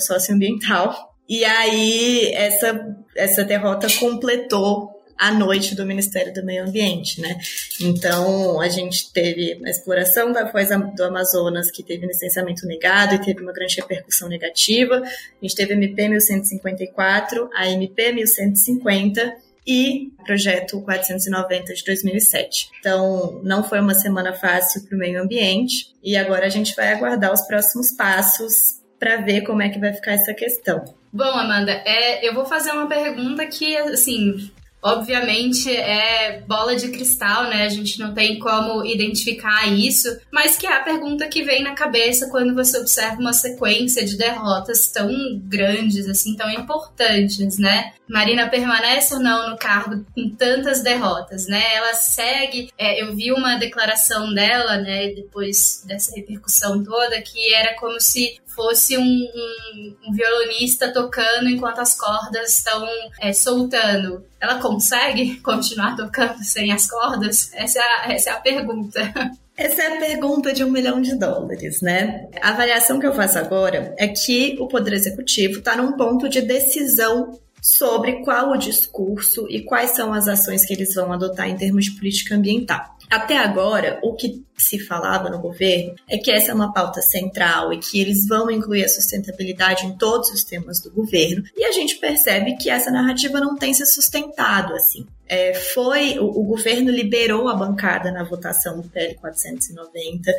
socioambiental 0.00 1.15
e 1.28 1.44
aí 1.44 2.32
essa, 2.34 2.96
essa 3.14 3.44
derrota 3.44 3.88
completou 3.98 4.96
a 5.18 5.32
noite 5.32 5.74
do 5.74 5.86
Ministério 5.86 6.32
do 6.32 6.44
Meio 6.44 6.64
Ambiente, 6.64 7.20
né? 7.20 7.38
Então, 7.80 8.60
a 8.60 8.68
gente 8.68 9.10
teve 9.12 9.60
a 9.64 9.70
exploração 9.70 10.30
da 10.30 10.46
foz 10.50 10.68
do 10.94 11.04
Amazonas, 11.04 11.70
que 11.70 11.82
teve 11.82 12.06
licenciamento 12.06 12.66
negado 12.66 13.14
e 13.14 13.18
teve 13.18 13.40
uma 13.40 13.52
grande 13.52 13.76
repercussão 13.76 14.28
negativa. 14.28 14.96
A 14.96 15.10
gente 15.40 15.56
teve 15.56 15.72
a 15.72 15.76
MP 15.76 16.08
1154, 16.08 17.48
a 17.54 17.68
MP 17.70 18.12
1150 18.12 19.36
e 19.66 20.12
projeto 20.24 20.80
490 20.82 21.74
de 21.74 21.84
2007. 21.84 22.70
Então, 22.78 23.40
não 23.42 23.64
foi 23.64 23.80
uma 23.80 23.94
semana 23.94 24.32
fácil 24.32 24.86
para 24.86 24.96
o 24.96 24.98
meio 24.98 25.20
ambiente 25.20 25.94
e 26.04 26.16
agora 26.16 26.46
a 26.46 26.50
gente 26.50 26.76
vai 26.76 26.92
aguardar 26.92 27.32
os 27.32 27.42
próximos 27.46 27.90
passos 27.96 28.80
para 28.98 29.16
ver 29.16 29.42
como 29.42 29.62
é 29.62 29.68
que 29.68 29.78
vai 29.78 29.92
ficar 29.92 30.12
essa 30.12 30.32
questão. 30.32 30.84
Bom, 31.16 31.24
Amanda, 31.24 31.72
é, 31.72 32.28
eu 32.28 32.34
vou 32.34 32.44
fazer 32.44 32.72
uma 32.72 32.86
pergunta 32.86 33.46
que, 33.46 33.74
assim, 33.74 34.50
obviamente 34.82 35.74
é 35.74 36.42
bola 36.46 36.76
de 36.76 36.90
cristal, 36.90 37.44
né? 37.44 37.62
A 37.62 37.70
gente 37.70 37.98
não 37.98 38.12
tem 38.12 38.38
como 38.38 38.84
identificar 38.84 39.66
isso, 39.66 40.14
mas 40.30 40.58
que 40.58 40.66
é 40.66 40.76
a 40.76 40.82
pergunta 40.82 41.26
que 41.26 41.42
vem 41.42 41.62
na 41.62 41.72
cabeça 41.72 42.28
quando 42.28 42.54
você 42.54 42.76
observa 42.78 43.18
uma 43.18 43.32
sequência 43.32 44.04
de 44.04 44.18
derrotas 44.18 44.92
tão 44.92 45.10
grandes, 45.44 46.06
assim, 46.06 46.36
tão 46.36 46.50
importantes, 46.50 47.58
né? 47.58 47.94
Marina 48.06 48.50
permanece 48.50 49.14
ou 49.14 49.20
não 49.20 49.48
no 49.48 49.56
cargo 49.56 50.04
com 50.14 50.28
tantas 50.28 50.82
derrotas, 50.82 51.46
né? 51.46 51.62
Ela 51.76 51.94
segue. 51.94 52.70
É, 52.76 53.02
eu 53.02 53.16
vi 53.16 53.32
uma 53.32 53.56
declaração 53.56 54.34
dela, 54.34 54.76
né, 54.76 55.14
depois 55.14 55.82
dessa 55.86 56.14
repercussão 56.14 56.84
toda, 56.84 57.22
que 57.22 57.54
era 57.54 57.74
como 57.76 57.98
se 57.98 58.38
fosse 58.56 58.96
um, 58.96 59.02
um, 59.02 59.96
um 60.08 60.12
violonista 60.12 60.92
tocando 60.92 61.48
enquanto 61.48 61.78
as 61.78 61.94
cordas 61.96 62.56
estão 62.56 62.88
é, 63.20 63.32
soltando. 63.32 64.24
Ela 64.40 64.58
consegue 64.58 65.36
continuar 65.44 65.94
tocando 65.94 66.42
sem 66.42 66.72
as 66.72 66.90
cordas? 66.90 67.52
Essa 67.52 67.78
é 67.78 67.82
a, 67.82 68.12
essa 68.14 68.30
é 68.30 68.32
a 68.32 68.40
pergunta. 68.40 69.00
Essa 69.58 69.84
é 69.84 69.96
a 69.96 69.98
pergunta 69.98 70.52
de 70.52 70.62
um 70.62 70.70
milhão 70.70 71.00
de 71.00 71.18
dólares, 71.18 71.80
né? 71.80 72.28
A 72.42 72.50
avaliação 72.50 73.00
que 73.00 73.06
eu 73.06 73.14
faço 73.14 73.38
agora 73.38 73.94
é 73.96 74.06
que 74.06 74.54
o 74.60 74.68
Poder 74.68 74.92
Executivo 74.92 75.60
está 75.60 75.74
num 75.74 75.92
ponto 75.92 76.28
de 76.28 76.42
decisão 76.42 77.40
sobre 77.62 78.22
qual 78.22 78.50
o 78.50 78.58
discurso 78.58 79.46
e 79.48 79.62
quais 79.62 79.92
são 79.92 80.12
as 80.12 80.28
ações 80.28 80.66
que 80.66 80.74
eles 80.74 80.94
vão 80.94 81.10
adotar 81.10 81.48
em 81.48 81.56
termos 81.56 81.86
de 81.86 81.92
política 81.92 82.34
ambiental. 82.34 82.95
Até 83.10 83.36
agora, 83.36 83.98
o 84.02 84.14
que 84.14 84.44
se 84.56 84.78
falava 84.78 85.30
no 85.30 85.38
governo 85.38 85.94
é 86.08 86.18
que 86.18 86.30
essa 86.30 86.50
é 86.50 86.54
uma 86.54 86.72
pauta 86.72 87.00
central 87.00 87.72
e 87.72 87.78
que 87.78 88.00
eles 88.00 88.26
vão 88.26 88.50
incluir 88.50 88.84
a 88.84 88.88
sustentabilidade 88.88 89.86
em 89.86 89.96
todos 89.96 90.30
os 90.30 90.42
temas 90.42 90.80
do 90.80 90.90
governo. 90.90 91.44
E 91.56 91.64
a 91.64 91.72
gente 91.72 91.96
percebe 91.96 92.56
que 92.56 92.70
essa 92.70 92.90
narrativa 92.90 93.38
não 93.38 93.56
tem 93.56 93.72
se 93.72 93.86
sustentado 93.86 94.74
assim. 94.74 95.06
É, 95.28 95.54
foi 95.54 96.18
o, 96.18 96.26
o, 96.26 96.44
governo 96.44 96.90
liberou 96.90 97.48
a 97.48 97.54
bancada 97.54 98.12
na 98.12 98.22
votação 98.22 98.80
do 98.80 98.88
PL 98.88 99.14
490. 99.16 100.32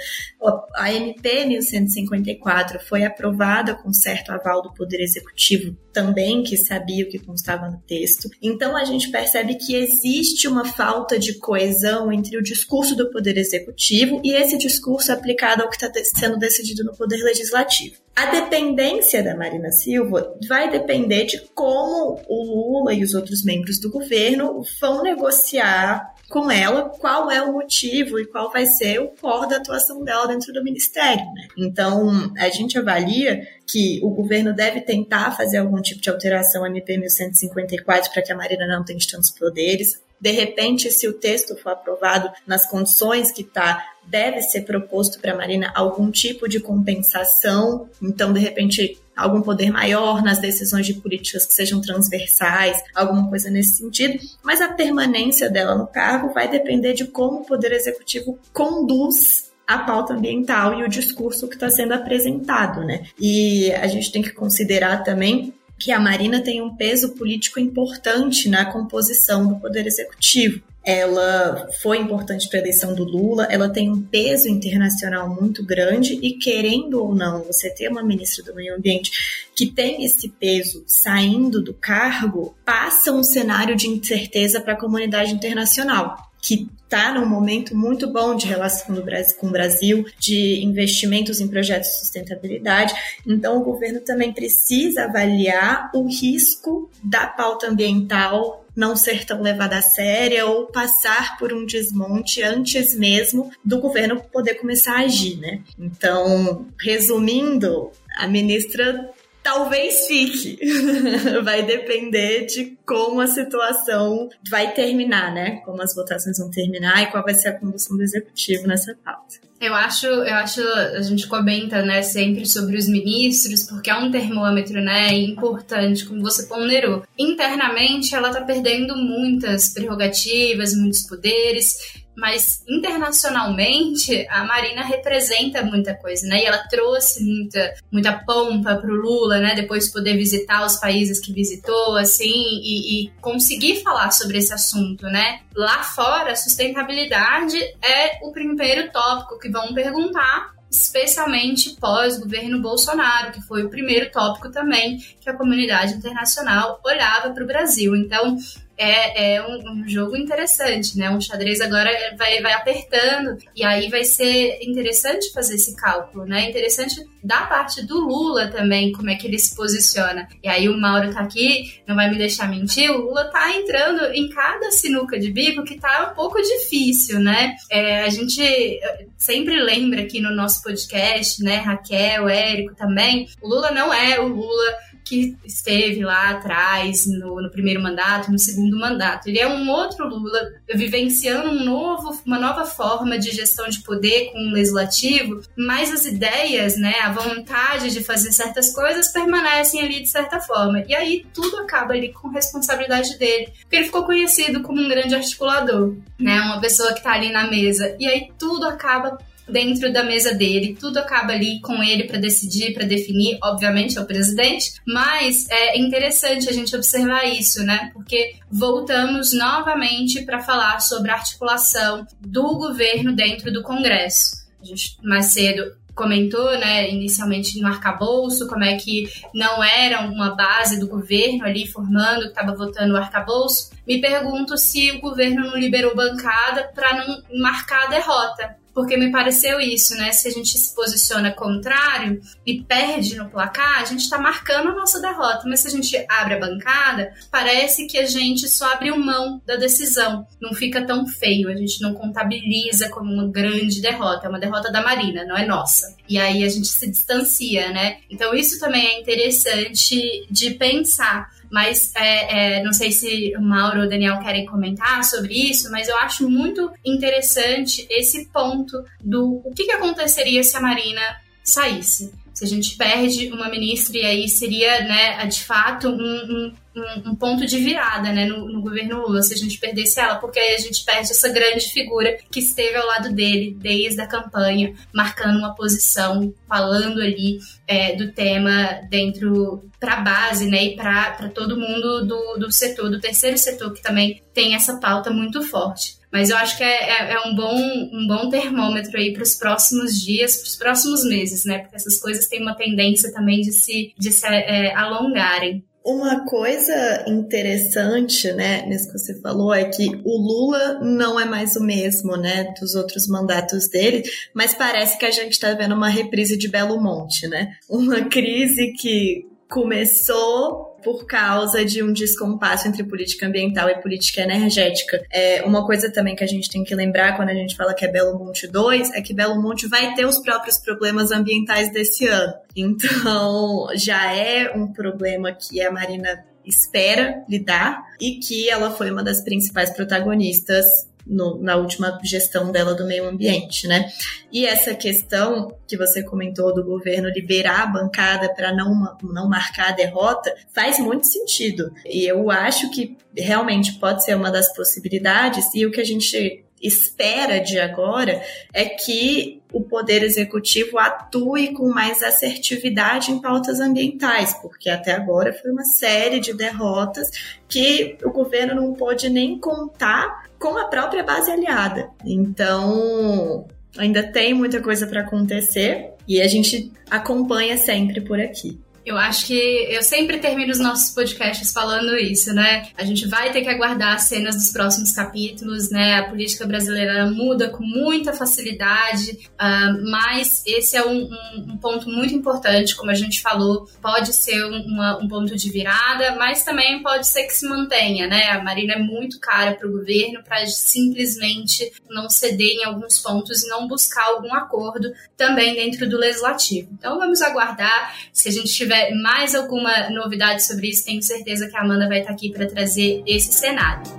A 0.76 0.94
MP 0.94 1.46
1154 1.46 2.80
foi 2.80 3.04
aprovada 3.04 3.76
com 3.76 3.92
certo 3.92 4.32
aval 4.32 4.62
do 4.62 4.74
Poder 4.74 5.02
Executivo 5.02 5.76
também, 5.92 6.44
que 6.44 6.56
sabia 6.56 7.04
o 7.04 7.10
que 7.10 7.20
constava 7.20 7.70
no 7.70 7.80
texto. 7.80 8.30
Então 8.42 8.78
a 8.78 8.86
gente 8.86 9.10
percebe 9.10 9.56
que 9.56 9.76
existe 9.76 10.48
uma 10.48 10.64
falta 10.64 11.18
de 11.18 11.34
coesão 11.40 12.12
entre 12.12 12.38
o 12.38 12.44
discurso 12.44 12.96
do 12.96 13.12
Poder 13.12 13.38
Executivo 13.38 14.22
e 14.24 14.34
esse 14.34 14.58
discurso 14.58 15.12
aplicado 15.12 15.64
ao 15.64 15.70
que 15.70 15.76
está 15.76 15.92
sendo 16.16 16.38
decidido 16.38 16.84
no 16.84 16.96
Poder 16.96 17.18
Legislativo. 17.24 17.96
A 18.18 18.32
dependência 18.32 19.22
da 19.22 19.36
Marina 19.36 19.72
Silva 19.72 20.36
vai 20.48 20.72
depender 20.72 21.26
de 21.26 21.40
como 21.54 22.20
o 22.28 22.44
Lula 22.44 22.92
e 22.92 23.04
os 23.04 23.14
outros 23.14 23.44
membros 23.44 23.80
do 23.80 23.92
governo 23.92 24.64
vão 24.80 25.04
negociar 25.04 26.14
com 26.30 26.52
ela 26.52 26.90
qual 26.90 27.32
é 27.32 27.42
o 27.42 27.54
motivo 27.54 28.20
e 28.20 28.26
qual 28.26 28.52
vai 28.52 28.66
ser 28.66 29.00
o 29.00 29.08
core 29.08 29.50
da 29.50 29.58
atuação 29.58 30.04
dela 30.04 30.28
dentro 30.28 30.52
do 30.52 30.64
ministério. 30.64 31.24
Né? 31.34 31.48
Então, 31.58 32.34
a 32.38 32.50
gente 32.50 32.78
avalia 32.78 33.48
que 33.66 34.00
o 34.04 34.10
governo 34.10 34.54
deve 34.54 34.82
tentar 34.82 35.32
fazer 35.32 35.58
algum 35.58 35.82
tipo 35.82 36.02
de 36.02 36.10
alteração 36.10 36.62
ao 36.62 36.68
MP 36.68 36.98
1154 36.98 38.12
para 38.12 38.22
que 38.22 38.32
a 38.32 38.36
Marina 38.36 38.68
não 38.68 38.84
tenha 38.84 39.00
tantos 39.10 39.32
poderes. 39.32 40.02
De 40.20 40.32
repente, 40.32 40.92
se 40.92 41.08
o 41.08 41.14
texto 41.14 41.56
for 41.58 41.72
aprovado 41.72 42.30
nas 42.46 42.70
condições 42.70 43.32
que 43.32 43.44
está, 43.44 43.86
deve 44.04 44.42
ser 44.42 44.62
proposto 44.62 45.20
para 45.20 45.32
a 45.32 45.38
Marina 45.38 45.72
algum 45.76 46.10
tipo 46.10 46.50
de 46.50 46.60
compensação. 46.60 47.88
Então, 48.02 48.34
de 48.34 48.40
repente, 48.40 49.00
algum 49.18 49.42
poder 49.42 49.72
maior 49.72 50.24
nas 50.24 50.38
decisões 50.38 50.86
de 50.86 50.94
políticas 50.94 51.46
que 51.46 51.54
sejam 51.54 51.82
transversais, 51.82 52.78
alguma 52.94 53.28
coisa 53.28 53.50
nesse 53.50 53.78
sentido, 53.78 54.20
mas 54.44 54.62
a 54.62 54.74
permanência 54.74 55.50
dela 55.50 55.76
no 55.76 55.88
cargo 55.88 56.34
vai 56.34 56.48
depender 56.48 56.94
de 56.94 57.06
como 57.06 57.42
o 57.42 57.46
Poder 57.46 57.72
Executivo 57.72 58.38
conduz 58.54 59.48
a 59.68 59.80
pauta 59.80 60.14
ambiental 60.14 60.80
e 60.80 60.84
o 60.84 60.88
discurso 60.88 61.48
que 61.48 61.56
está 61.56 61.70
sendo 61.70 61.94
apresentado, 61.94 62.86
né? 62.86 63.04
E 63.20 63.70
a 63.74 63.88
gente 63.88 64.12
tem 64.12 64.22
que 64.22 64.32
considerar 64.32 65.04
também 65.04 65.54
que 65.80 65.92
a 65.92 66.00
Marina 66.00 66.42
tem 66.42 66.62
um 66.62 66.76
peso 66.76 67.14
político 67.16 67.60
importante 67.60 68.50
na 68.50 68.66
composição 68.66 69.48
do 69.48 69.60
Poder 69.60 69.86
Executivo. 69.86 70.62
Ela 70.84 71.68
foi 71.82 71.98
importante 71.98 72.48
para 72.48 72.60
a 72.60 72.62
eleição 72.62 72.96
do 72.96 73.04
Lula, 73.04 73.46
ela 73.52 73.68
tem 73.68 73.92
um 73.92 74.02
peso 74.02 74.48
internacional 74.48 75.30
muito 75.30 75.66
grande 75.66 76.18
e, 76.22 76.38
querendo 76.38 77.04
ou 77.04 77.14
não, 77.14 77.44
você 77.44 77.70
ter 77.70 77.90
uma 77.90 78.02
ministra 78.02 78.42
do 78.46 78.56
Meio 78.56 78.74
Ambiente 78.76 79.12
que 79.54 79.68
tem 79.68 80.06
esse 80.06 80.30
peso 80.30 80.84
saindo 80.88 81.62
do 81.62 81.74
cargo, 81.74 82.56
passa 82.64 83.12
um 83.12 83.22
cenário 83.22 83.76
de 83.76 83.90
incerteza 83.90 84.62
para 84.62 84.74
a 84.74 84.80
comunidade 84.80 85.34
internacional 85.34 86.16
que 86.42 86.70
está 86.88 87.14
num 87.14 87.26
momento 87.26 87.76
muito 87.76 88.12
bom 88.12 88.34
de 88.34 88.48
relação 88.48 88.96
com 89.38 89.48
o 89.48 89.52
Brasil, 89.52 90.06
de 90.18 90.64
investimentos 90.64 91.42
em 91.42 91.48
projetos 91.48 91.90
de 91.90 92.00
sustentabilidade. 92.00 92.94
Então, 93.26 93.58
o 93.58 93.64
governo 93.64 94.00
também 94.00 94.32
precisa 94.32 95.04
avaliar 95.04 95.92
o 95.94 96.08
risco 96.08 96.90
da 97.04 97.28
pauta 97.28 97.68
ambiental 97.68 98.66
não 98.74 98.96
ser 98.96 99.26
tão 99.26 99.42
levada 99.42 99.78
a 99.78 99.82
sério 99.82 100.48
ou 100.50 100.68
passar 100.68 101.38
por 101.40 101.52
um 101.52 101.66
desmonte 101.66 102.44
antes 102.44 102.96
mesmo 102.96 103.50
do 103.66 103.80
governo 103.80 104.22
poder 104.32 104.54
começar 104.54 104.98
a 104.98 105.06
agir, 105.06 105.38
né? 105.38 105.62
Então, 105.80 106.68
resumindo, 106.80 107.92
a 108.16 108.28
ministra 108.28 109.10
talvez 109.48 110.08
fique. 110.08 110.60
vai 111.42 111.64
depender 111.64 112.46
de 112.48 112.78
como 112.86 113.22
a 113.22 113.28
situação 113.28 114.28
vai 114.52 114.74
terminar, 114.74 115.34
né? 115.34 115.62
Como 115.66 115.82
as 115.82 115.96
votações 115.96 116.38
vão 116.38 116.52
terminar 116.52 117.02
e 117.04 117.08
qual 117.08 117.24
vai 117.24 117.34
ser 117.34 117.50
a 117.50 117.58
condução 117.58 117.96
do 117.96 118.04
executivo 118.04 118.68
nessa 118.68 118.94
pauta. 119.06 119.48
Eu 119.60 119.74
acho, 119.74 120.06
eu 120.06 120.36
acho, 120.36 120.62
a 120.62 121.02
gente 121.02 121.26
comenta, 121.28 121.82
né, 121.82 122.04
sempre 122.04 122.46
sobre 122.46 122.78
os 122.78 122.88
ministros, 122.88 123.64
porque 123.64 123.90
é 123.90 123.96
um 123.96 124.12
termômetro, 124.12 124.80
né, 124.80 125.12
importante, 125.16 126.06
como 126.06 126.22
você 126.22 126.46
ponderou. 126.46 127.04
Internamente, 127.18 128.14
ela 128.14 128.30
tá 128.30 128.42
perdendo 128.42 128.96
muitas 128.96 129.74
prerrogativas, 129.74 130.76
muitos 130.76 131.08
poderes, 131.08 131.76
mas 132.18 132.64
internacionalmente 132.68 134.26
a 134.28 134.44
Marina 134.44 134.84
representa 134.84 135.62
muita 135.62 135.94
coisa, 135.94 136.26
né? 136.28 136.42
E 136.42 136.46
ela 136.46 136.68
trouxe 136.68 137.24
muita, 137.24 137.76
muita 137.92 138.14
pompa 138.26 138.76
pro 138.76 138.92
Lula, 138.92 139.38
né? 139.38 139.54
Depois 139.54 139.92
poder 139.92 140.18
visitar 140.18 140.66
os 140.66 140.78
países 140.78 141.20
que 141.20 141.32
visitou, 141.32 141.96
assim, 141.96 142.26
e, 142.26 143.06
e 143.06 143.12
conseguir 143.22 143.84
falar 143.84 144.10
sobre 144.10 144.40
esse 144.40 144.52
assunto, 144.52 145.06
né? 145.06 145.42
Lá 145.56 145.84
fora, 145.84 146.36
sustentabilidade 146.36 147.56
é 147.84 148.18
o 148.24 148.32
primeiro 148.32 148.92
tópico 148.92 149.38
que 149.38 149.50
vão 149.50 149.76
perguntar 149.76 150.58
especialmente 150.70 151.78
pós-governo 151.80 152.62
Bolsonaro, 152.62 153.32
que 153.32 153.42
foi 153.42 153.64
o 153.64 153.70
primeiro 153.70 154.12
tópico 154.12 154.50
também 154.50 154.98
que 155.22 155.30
a 155.30 155.34
comunidade 155.34 155.94
internacional 155.94 156.82
olhava 156.84 157.30
para 157.30 157.44
o 157.44 157.48
Brasil. 157.48 157.96
Então, 157.96 158.38
é, 158.78 159.36
é 159.36 159.42
um, 159.46 159.60
um, 159.72 159.88
jogo 159.88 160.16
interessante, 160.16 160.98
né? 160.98 161.10
Um 161.10 161.20
xadrez 161.20 161.60
agora 161.62 161.90
vai, 162.18 162.42
vai 162.42 162.54
apertando 162.54 163.38
e 163.56 163.64
aí 163.64 163.90
vai 163.90 164.04
ser 164.04 164.60
interessante 164.62 165.32
fazer 165.32 165.56
esse 165.56 165.76
cálculo, 165.76 166.26
né? 166.26 166.50
Interessante 166.50 167.06
da 167.24 167.42
parte 167.46 167.86
do 167.86 168.00
Lula 168.00 168.48
também, 168.48 168.92
como 168.92 169.10
é 169.10 169.16
que 169.16 169.28
ele 169.28 169.40
se 169.40 169.56
posiciona. 169.56 170.28
E 170.44 170.48
aí 170.48 170.70
o 170.70 170.80
Mauro 170.80 171.14
tá 171.14 171.22
aqui, 171.22 171.82
não 171.88 171.96
vai 171.96 172.10
me 172.10 172.18
deixar 172.18 172.48
mentir, 172.48 172.90
o 172.92 172.98
Lula 172.98 173.26
tá 173.26 173.54
entrando 173.56 174.06
em 174.14 174.30
cada 174.30 174.72
sinuca 174.72 175.20
de 175.20 175.32
bico 175.32 175.64
que 175.64 175.80
tá 175.80 176.12
um 176.12 176.16
pouco 176.16 176.42
difícil, 176.42 177.20
né? 177.20 177.56
É, 177.70 178.04
a 178.04 178.10
gente 178.10 178.80
sempre 179.18 179.60
lembra 179.60 180.02
aqui 180.02 180.22
no 180.22 180.34
nosso 180.34 180.62
podcast, 180.62 181.44
né, 181.44 181.58
Raquel, 181.58 182.30
Érico 182.30 182.76
também, 182.76 183.28
o 183.42 183.48
Lula 183.50 183.72
não 183.72 183.94
é 183.94 184.20
o 184.20 184.28
Lula 184.28 184.76
que 185.08 185.38
esteve 185.46 186.04
lá 186.04 186.32
atrás 186.32 187.06
no, 187.06 187.42
no, 187.42 187.50
primeiro 187.50 187.82
mandato, 187.82 188.32
no 188.32 188.38
segundo 188.38 188.78
mandato. 188.78 189.28
Ele 189.28 189.40
é 189.40 189.48
um 189.48 189.70
outro 189.70 190.08
Lula 190.08 190.54
vivenciando 190.74 191.50
um 191.50 191.64
novo, 191.64 192.22
uma 192.26 192.38
nova 192.38 192.66
forma 192.66 193.18
de 193.18 193.32
gestão 193.32 193.70
de 193.70 193.82
poder 193.82 194.32
com 194.32 194.40
o 194.40 194.52
legislativo, 194.52 195.42
mas 195.58 195.92
as 195.92 196.06
ideias, 196.06 196.78
né, 196.78 196.96
a 197.02 197.12
vontade 197.12 197.92
de 197.92 198.04
fazer 198.04 198.32
certas 198.32 198.74
coisas 198.74 199.12
permanecem 199.12 199.82
ali 199.82 200.02
de 200.02 200.10
certa 200.10 200.40
forma. 200.40 200.84
E 200.88 200.94
aí 200.94 201.26
tudo 201.34 201.58
acaba 201.58 201.94
ali 201.94 202.12
com 202.12 202.28
responsabilidade 202.28 203.18
dele, 203.18 203.52
porque 203.62 203.76
ele 203.76 203.86
ficou 203.86 204.04
conhecido 204.04 204.62
como 204.62 204.82
um 204.82 204.90
grande 204.90 205.16
articulador, 205.16 205.96
né, 206.20 206.42
uma 206.42 206.60
pessoa 206.60 206.92
que 206.92 207.00
está 207.00 207.14
ali 207.14 207.32
na 207.32 207.50
mesa. 207.50 207.96
E 208.00 208.08
aí 208.08 208.30
tudo 208.38 208.68
acaba 208.68 209.18
dentro 209.48 209.92
da 209.92 210.04
mesa 210.04 210.34
dele, 210.34 210.78
tudo 210.80 210.98
acaba 210.98 211.34
ali 211.34 211.60
com 211.62 211.82
ele 211.82 212.04
para 212.04 212.20
decidir, 212.20 212.74
para 212.74 212.86
definir, 212.86 213.38
obviamente 213.42 213.98
é 213.98 214.02
o 214.02 214.06
presidente, 214.06 214.74
mas 214.86 215.48
é 215.50 215.78
interessante 215.78 216.50
a 216.50 216.54
gente 216.54 216.76
observar 216.76 217.26
isso, 217.26 217.64
né? 217.64 217.90
Porque 217.94 218.36
voltamos 218.52 219.34
novamente 219.34 220.24
para 220.24 220.40
falar 220.40 220.80
sobre 220.80 221.12
a 221.12 221.16
articulação 221.16 222.06
do 222.20 222.58
governo 222.58 223.16
dentro 223.16 223.52
do 223.52 223.64
Congresso. 223.64 224.48
A 224.62 224.66
gente 224.66 224.98
mais 225.04 225.28
cedo 225.28 225.76
comentou, 225.98 226.52
né, 226.60 226.92
inicialmente 226.92 227.60
no 227.60 227.68
arcabouço, 227.68 228.48
como 228.48 228.64
é 228.64 228.78
que 228.78 229.10
não 229.34 229.64
era 229.64 230.02
uma 230.02 230.36
base 230.36 230.80
do 230.80 230.88
governo 230.88 231.44
ali 231.44 231.66
formando, 231.68 232.22
que 232.22 232.28
estava 232.28 232.56
votando 232.56 232.94
o 232.94 232.98
arcabouço. 232.98 233.72
Me 233.86 234.00
pergunto 234.00 234.56
se 234.58 234.92
o 234.92 235.02
governo 235.02 235.48
não 235.48 235.58
liberou 235.58 235.96
bancada 235.96 236.72
para 236.76 237.04
não 237.04 237.24
marcar 237.40 237.86
a 237.86 237.90
derrota 237.90 238.56
porque 238.78 238.96
me 238.96 239.12
pareceu 239.12 239.60
isso, 239.60 239.96
né? 239.96 240.12
Se 240.12 240.28
a 240.28 240.32
gente 240.32 240.56
se 240.56 240.76
posiciona 240.76 241.32
contrário 241.32 242.22
e 242.46 242.62
perde 242.62 243.16
no 243.16 243.28
placar, 243.28 243.82
a 243.82 243.86
gente 243.86 244.02
está 244.02 244.20
marcando 244.20 244.70
a 244.70 244.76
nossa 244.76 245.02
derrota. 245.02 245.46
Mas 245.48 245.62
se 245.62 245.68
a 245.70 245.72
gente 245.72 246.06
abre 246.08 246.36
a 246.36 246.40
bancada, 246.40 247.12
parece 247.32 247.88
que 247.88 247.98
a 247.98 248.06
gente 248.06 248.48
só 248.48 248.72
abre 248.72 248.92
mão 248.92 249.42
da 249.48 249.56
decisão. 249.56 250.28
Não 250.40 250.54
fica 250.54 250.86
tão 250.86 251.08
feio, 251.08 251.50
a 251.50 251.56
gente 251.56 251.82
não 251.82 251.96
contabiliza 251.96 252.88
como 252.90 253.12
uma 253.12 253.28
grande 253.28 253.82
derrota. 253.82 254.28
É 254.28 254.30
uma 254.30 254.40
derrota 254.40 254.72
da 254.72 254.84
Marina, 254.84 255.26
não 255.26 255.36
é 255.36 255.44
nossa. 255.44 255.96
E 256.08 256.20
aí 256.20 256.44
a 256.44 256.50
gente 256.50 256.68
se 256.68 256.88
distancia, 256.88 257.72
né? 257.72 257.98
Então 258.12 258.36
isso 258.36 258.60
também 258.60 258.86
é 258.86 259.02
interessante 259.02 260.28
de 260.30 260.52
pensar 260.52 261.32
mas 261.52 261.94
é, 261.96 262.58
é, 262.58 262.64
não 262.64 262.74
sei 262.74 262.92
se 262.92 263.34
o 263.38 263.42
Mauro 263.42 263.82
ou 263.82 263.86
o 263.86 263.90
Daniel 263.90 264.20
querem 264.20 264.46
comentar 264.46 265.04
sobre 265.04 265.34
isso, 265.34 265.72
mas 265.72 265.88
eu 265.88 265.98
acho 265.98 266.30
muito 266.30 266.72
interessante 266.86 267.88
esse 267.90 268.26
ponto 268.28 268.84
do 269.04 269.42
o 269.44 269.54
que, 269.54 269.66
que 269.66 269.72
aconteceria 269.72 270.44
se 270.44 270.56
a 270.56 270.62
Marina 270.62 271.02
saísse. 271.44 272.14
Se 272.34 272.44
a 272.44 272.48
gente 272.48 272.78
perde 272.78 273.32
uma 273.32 273.50
ministra 273.50 273.98
e 273.98 274.06
aí 274.06 274.30
seria, 274.30 274.84
né, 274.84 275.26
de 275.26 275.44
fato, 275.44 275.90
um, 275.90 275.96
um 275.96 276.54
um, 276.80 277.12
um 277.12 277.16
ponto 277.16 277.46
de 277.46 277.58
virada 277.58 278.12
né, 278.12 278.26
no, 278.26 278.48
no, 278.52 278.62
governo 278.62 279.02
Lula 279.02 279.22
se 279.22 279.34
a 279.34 279.38
gente 279.38 279.60
perdesse 279.60 280.00
ela, 280.00 280.16
porque 280.16 280.40
aí 280.40 280.56
a 280.56 280.60
gente 280.60 280.84
perde 280.84 281.12
essa 281.12 281.30
grande 281.30 281.66
figura 281.68 282.18
que 282.32 282.40
esteve 282.40 282.76
ao 282.76 282.88
lado 282.88 283.14
dele 283.14 283.56
desde 283.60 284.02
a 284.02 284.08
campanha, 284.08 284.74
marcando 284.94 285.38
uma 285.38 285.56
posição, 285.56 286.34
falando 286.48 287.02
ali 287.02 287.40
é, 287.68 287.96
do 287.96 288.12
tema 288.12 288.82
dentro 288.90 289.64
para 289.80 289.94
a 289.94 290.02
base 290.02 290.48
né, 290.48 290.66
e 290.66 290.76
para 290.76 291.30
todo 291.34 291.60
mundo 291.60 292.06
do, 292.06 292.38
do 292.38 292.52
setor, 292.52 292.90
do 292.90 293.00
terceiro 293.00 293.38
setor, 293.38 293.74
que 293.74 293.82
também 293.82 294.22
tem 294.34 294.56
essa 294.56 294.80
pauta 294.80 295.12
muito 295.12 295.42
forte. 295.42 295.98
Mas 296.12 296.30
eu 296.30 296.38
acho 296.38 296.58
que 296.58 296.64
é, 296.64 296.90
é, 296.90 297.14
é 297.14 297.20
um, 297.28 297.36
bom, 297.36 297.54
um 297.54 298.08
bom 298.08 298.30
termômetro 298.30 298.98
aí 298.98 299.12
para 299.14 299.24
os 299.24 299.36
próximos 299.36 300.02
dias, 300.02 300.38
para 300.38 300.48
os 300.48 300.56
próximos 300.56 301.04
meses, 301.04 301.44
né? 301.46 301.60
Porque 301.60 301.76
essas 301.76 302.00
coisas 302.00 302.28
têm 302.28 302.42
uma 302.42 302.56
tendência 302.56 303.12
também 303.12 303.42
de 303.42 303.52
se, 303.52 303.94
de 303.98 304.12
se 304.12 304.26
é, 304.26 304.74
alongarem. 304.74 305.64
Uma 305.90 306.26
coisa 306.26 307.06
interessante, 307.08 308.30
né, 308.34 308.66
nisso 308.66 308.92
que 308.92 308.98
você 308.98 309.22
falou, 309.22 309.54
é 309.54 309.64
que 309.64 309.88
o 310.04 310.18
Lula 310.18 310.82
não 310.82 311.18
é 311.18 311.24
mais 311.24 311.56
o 311.56 311.64
mesmo, 311.64 312.18
né, 312.18 312.54
dos 312.60 312.76
outros 312.76 313.08
mandatos 313.08 313.70
dele, 313.70 314.04
mas 314.34 314.54
parece 314.54 314.98
que 314.98 315.06
a 315.06 315.12
gente 315.12 315.32
está 315.32 315.54
vendo 315.54 315.74
uma 315.74 315.88
reprise 315.88 316.36
de 316.36 316.50
Belo 316.50 316.78
Monte, 316.82 317.26
né? 317.30 317.54
Uma 317.70 318.04
crise 318.10 318.74
que 318.74 319.26
começou 319.50 320.67
por 320.84 321.06
causa 321.06 321.64
de 321.66 321.84
um 321.84 321.92
descompasso 321.92 322.68
entre 322.68 322.84
política 322.84 323.28
ambiental 323.28 323.70
e 323.70 323.82
política 323.82 324.22
energética. 324.22 325.04
É, 325.12 325.44
uma 325.44 325.66
coisa 325.66 325.92
também 325.92 326.16
que 326.16 326.24
a 326.24 326.28
gente 326.28 326.50
tem 326.50 326.64
que 326.64 326.76
lembrar 326.76 327.16
quando 327.16 327.30
a 327.30 327.34
gente 327.34 327.56
fala 327.56 327.74
que 327.74 327.86
é 327.86 327.92
Belo 327.92 328.18
Monte 328.18 328.48
2 328.48 328.92
é 328.94 329.02
que 329.02 329.14
Belo 329.14 329.42
Monte 329.42 329.68
vai 329.68 329.94
ter 329.94 330.06
os 330.06 330.20
próprios 330.20 330.60
problemas 330.60 331.12
ambientais 331.12 331.72
desse 331.72 332.08
ano. 332.08 332.34
Então, 332.56 333.68
já 333.76 334.14
é 334.14 334.52
um 334.56 334.72
problema 334.72 335.32
que 335.32 335.62
a 335.62 335.72
Marina 335.72 336.24
espera 336.46 337.24
lidar 337.28 337.84
e 338.00 338.20
que 338.20 338.50
ela 338.50 338.72
foi 338.72 338.90
uma 338.90 339.04
das 339.04 339.24
principais 339.24 339.72
protagonistas 339.72 340.66
no, 341.10 341.42
na 341.42 341.56
última 341.56 341.98
gestão 342.04 342.52
dela 342.52 342.74
do 342.74 342.86
meio 342.86 343.08
ambiente, 343.08 343.68
né? 343.68 343.92
E 344.32 344.46
essa 344.46 344.74
questão 344.76 345.58
que 345.68 345.78
você 345.78 346.04
comentou 346.04 346.54
do 346.54 346.64
governo 346.64 347.10
liberar 347.10 347.64
a 347.64 347.68
bancada 347.68 348.34
para 348.34 348.54
não, 348.54 348.98
não 349.04 349.28
marcar 349.28 349.70
a 349.70 349.76
derrota 349.76 350.36
faz 350.54 350.80
muito 350.80 351.08
sentido. 351.08 351.72
E 351.86 352.06
eu 352.06 352.30
acho 352.30 352.70
que 352.72 352.98
realmente 353.16 353.74
pode 353.80 354.04
ser 354.04 354.16
uma 354.16 354.32
das 354.32 354.54
possibilidades, 354.56 355.54
e 355.56 355.66
o 355.66 355.72
que 355.72 355.82
a 355.82 355.86
gente 355.86 356.44
espera 356.62 357.40
de 357.40 357.60
agora 357.60 358.22
é 358.54 358.66
que 358.66 359.37
o 359.52 359.62
poder 359.62 360.04
executivo 360.04 360.78
atue 360.78 361.54
com 361.54 361.70
mais 361.70 362.04
assertividade 362.04 363.12
em 363.12 363.20
pautas 363.20 363.60
ambientais, 363.60 364.34
porque 364.42 364.70
até 364.70 364.92
agora 364.92 365.34
foi 365.34 365.52
uma 365.52 365.64
série 365.64 366.20
de 366.20 366.34
derrotas 366.34 367.10
que 367.48 367.98
o 368.04 368.12
governo 368.12 368.56
não 368.56 368.74
pôde 368.74 369.10
nem 369.10 369.40
contar 369.40 370.26
com 370.38 370.58
a 370.58 370.66
própria 370.66 371.04
base 371.04 371.32
aliada. 371.32 371.90
Então, 372.06 373.46
ainda 373.78 374.04
tem 374.04 374.34
muita 374.34 374.62
coisa 374.62 374.86
para 374.86 375.02
acontecer 375.02 375.92
e 376.08 376.22
a 376.22 376.28
gente 376.28 376.72
acompanha 376.90 377.58
sempre 377.58 378.02
por 378.02 378.20
aqui. 378.20 378.60
Eu 378.88 378.98
acho 378.98 379.26
que 379.26 379.68
eu 379.70 379.84
sempre 379.84 380.18
termino 380.18 380.50
os 380.50 380.60
nossos 380.60 380.92
podcasts 380.92 381.52
falando 381.52 381.98
isso, 381.98 382.34
né? 382.34 382.70
A 382.78 382.86
gente 382.86 383.06
vai 383.06 383.34
ter 383.34 383.42
que 383.42 383.50
aguardar 383.50 383.96
as 383.96 384.04
cenas 384.04 384.34
dos 384.36 384.50
próximos 384.50 384.94
capítulos, 384.94 385.70
né? 385.70 385.96
A 385.96 386.04
política 386.04 386.48
brasileira 386.48 387.06
muda 387.12 387.50
com 387.50 387.66
muita 387.66 388.14
facilidade, 388.14 389.28
uh, 389.34 389.92
mas 389.92 390.42
esse 390.48 390.78
é 390.78 390.86
um, 390.86 391.04
um, 391.04 391.46
um, 391.50 391.58
ponto 391.58 391.90
muito 391.90 392.16
importante, 392.16 392.78
como 392.78 392.90
a 392.90 392.94
gente 392.94 393.22
falou, 393.22 393.70
pode 393.82 394.14
ser 394.14 394.42
uma, 394.46 394.98
um 395.04 395.08
ponto 395.10 395.36
de 395.36 395.52
virada, 395.52 396.16
mas 396.16 396.46
também 396.46 396.82
pode 396.82 397.08
ser 397.08 397.24
que 397.24 397.34
se 397.34 397.46
mantenha, 397.46 398.08
né? 398.08 398.30
A 398.30 398.42
Marina 398.42 398.76
é 398.76 398.80
muito 398.80 399.20
cara 399.20 399.54
para 399.54 399.68
o 399.68 399.72
governo 399.74 400.24
para 400.24 400.46
simplesmente 400.46 401.74
não 401.90 402.10
ceder 402.10 402.52
em 402.52 402.64
alguns 402.64 403.00
pontos 403.00 403.44
e 403.44 403.50
não 403.50 403.68
buscar 403.68 404.06
algum 404.06 404.34
acordo 404.34 404.94
também 405.18 405.56
dentro 405.56 405.90
do 405.90 405.98
legislativo. 405.98 406.70
Então 406.72 406.98
vamos 406.98 407.22
aguardar 407.22 407.94
se 408.14 408.30
a 408.30 408.32
gente 408.32 408.54
tiver 408.54 408.77
tiver 408.78 408.96
mais 408.96 409.34
alguma 409.34 409.90
novidade 409.90 410.46
sobre 410.46 410.70
isso, 410.70 410.86
tenho 410.86 411.02
certeza 411.02 411.48
que 411.48 411.58
a 411.58 411.62
Amanda 411.62 411.88
vai 411.88 412.00
estar 412.00 412.12
aqui 412.12 412.32
para 412.32 412.46
trazer 412.48 413.04
esse 413.06 413.34
cenário. 413.34 413.98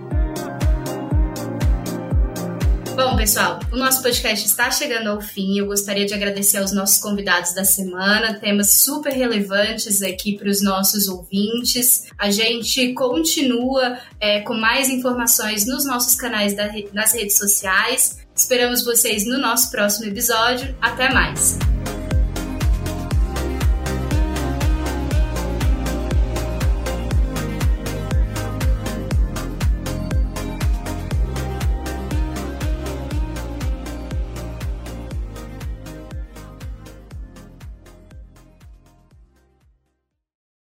Bom, 2.95 3.17
pessoal, 3.17 3.61
o 3.73 3.77
nosso 3.77 4.03
podcast 4.03 4.45
está 4.45 4.73
chegando 4.73 5.09
ao 5.09 5.21
fim. 5.21 5.57
Eu 5.57 5.67
gostaria 5.67 6.05
de 6.05 6.15
agradecer 6.15 6.59
aos 6.59 6.73
nossos 6.73 6.99
convidados 6.99 7.55
da 7.55 7.65
semana, 7.65 8.35
temas 8.35 8.73
super 8.73 9.13
relevantes 9.13 10.03
aqui 10.03 10.37
para 10.37 10.49
os 10.49 10.61
nossos 10.61 11.07
ouvintes. 11.07 12.07
A 12.19 12.29
gente 12.33 12.93
continua 12.95 13.99
é, 14.19 14.41
com 14.41 14.55
mais 14.55 14.89
informações 14.89 15.65
nos 15.65 15.87
nossos 15.87 16.17
canais 16.17 16.57
da, 16.57 16.69
nas 16.93 17.15
redes 17.15 17.39
sociais. 17.39 18.19
Esperamos 18.35 18.85
vocês 18.85 19.25
no 19.25 19.39
nosso 19.39 19.71
próximo 19.71 20.07
episódio. 20.07 20.75
Até 20.81 21.13
mais! 21.13 21.57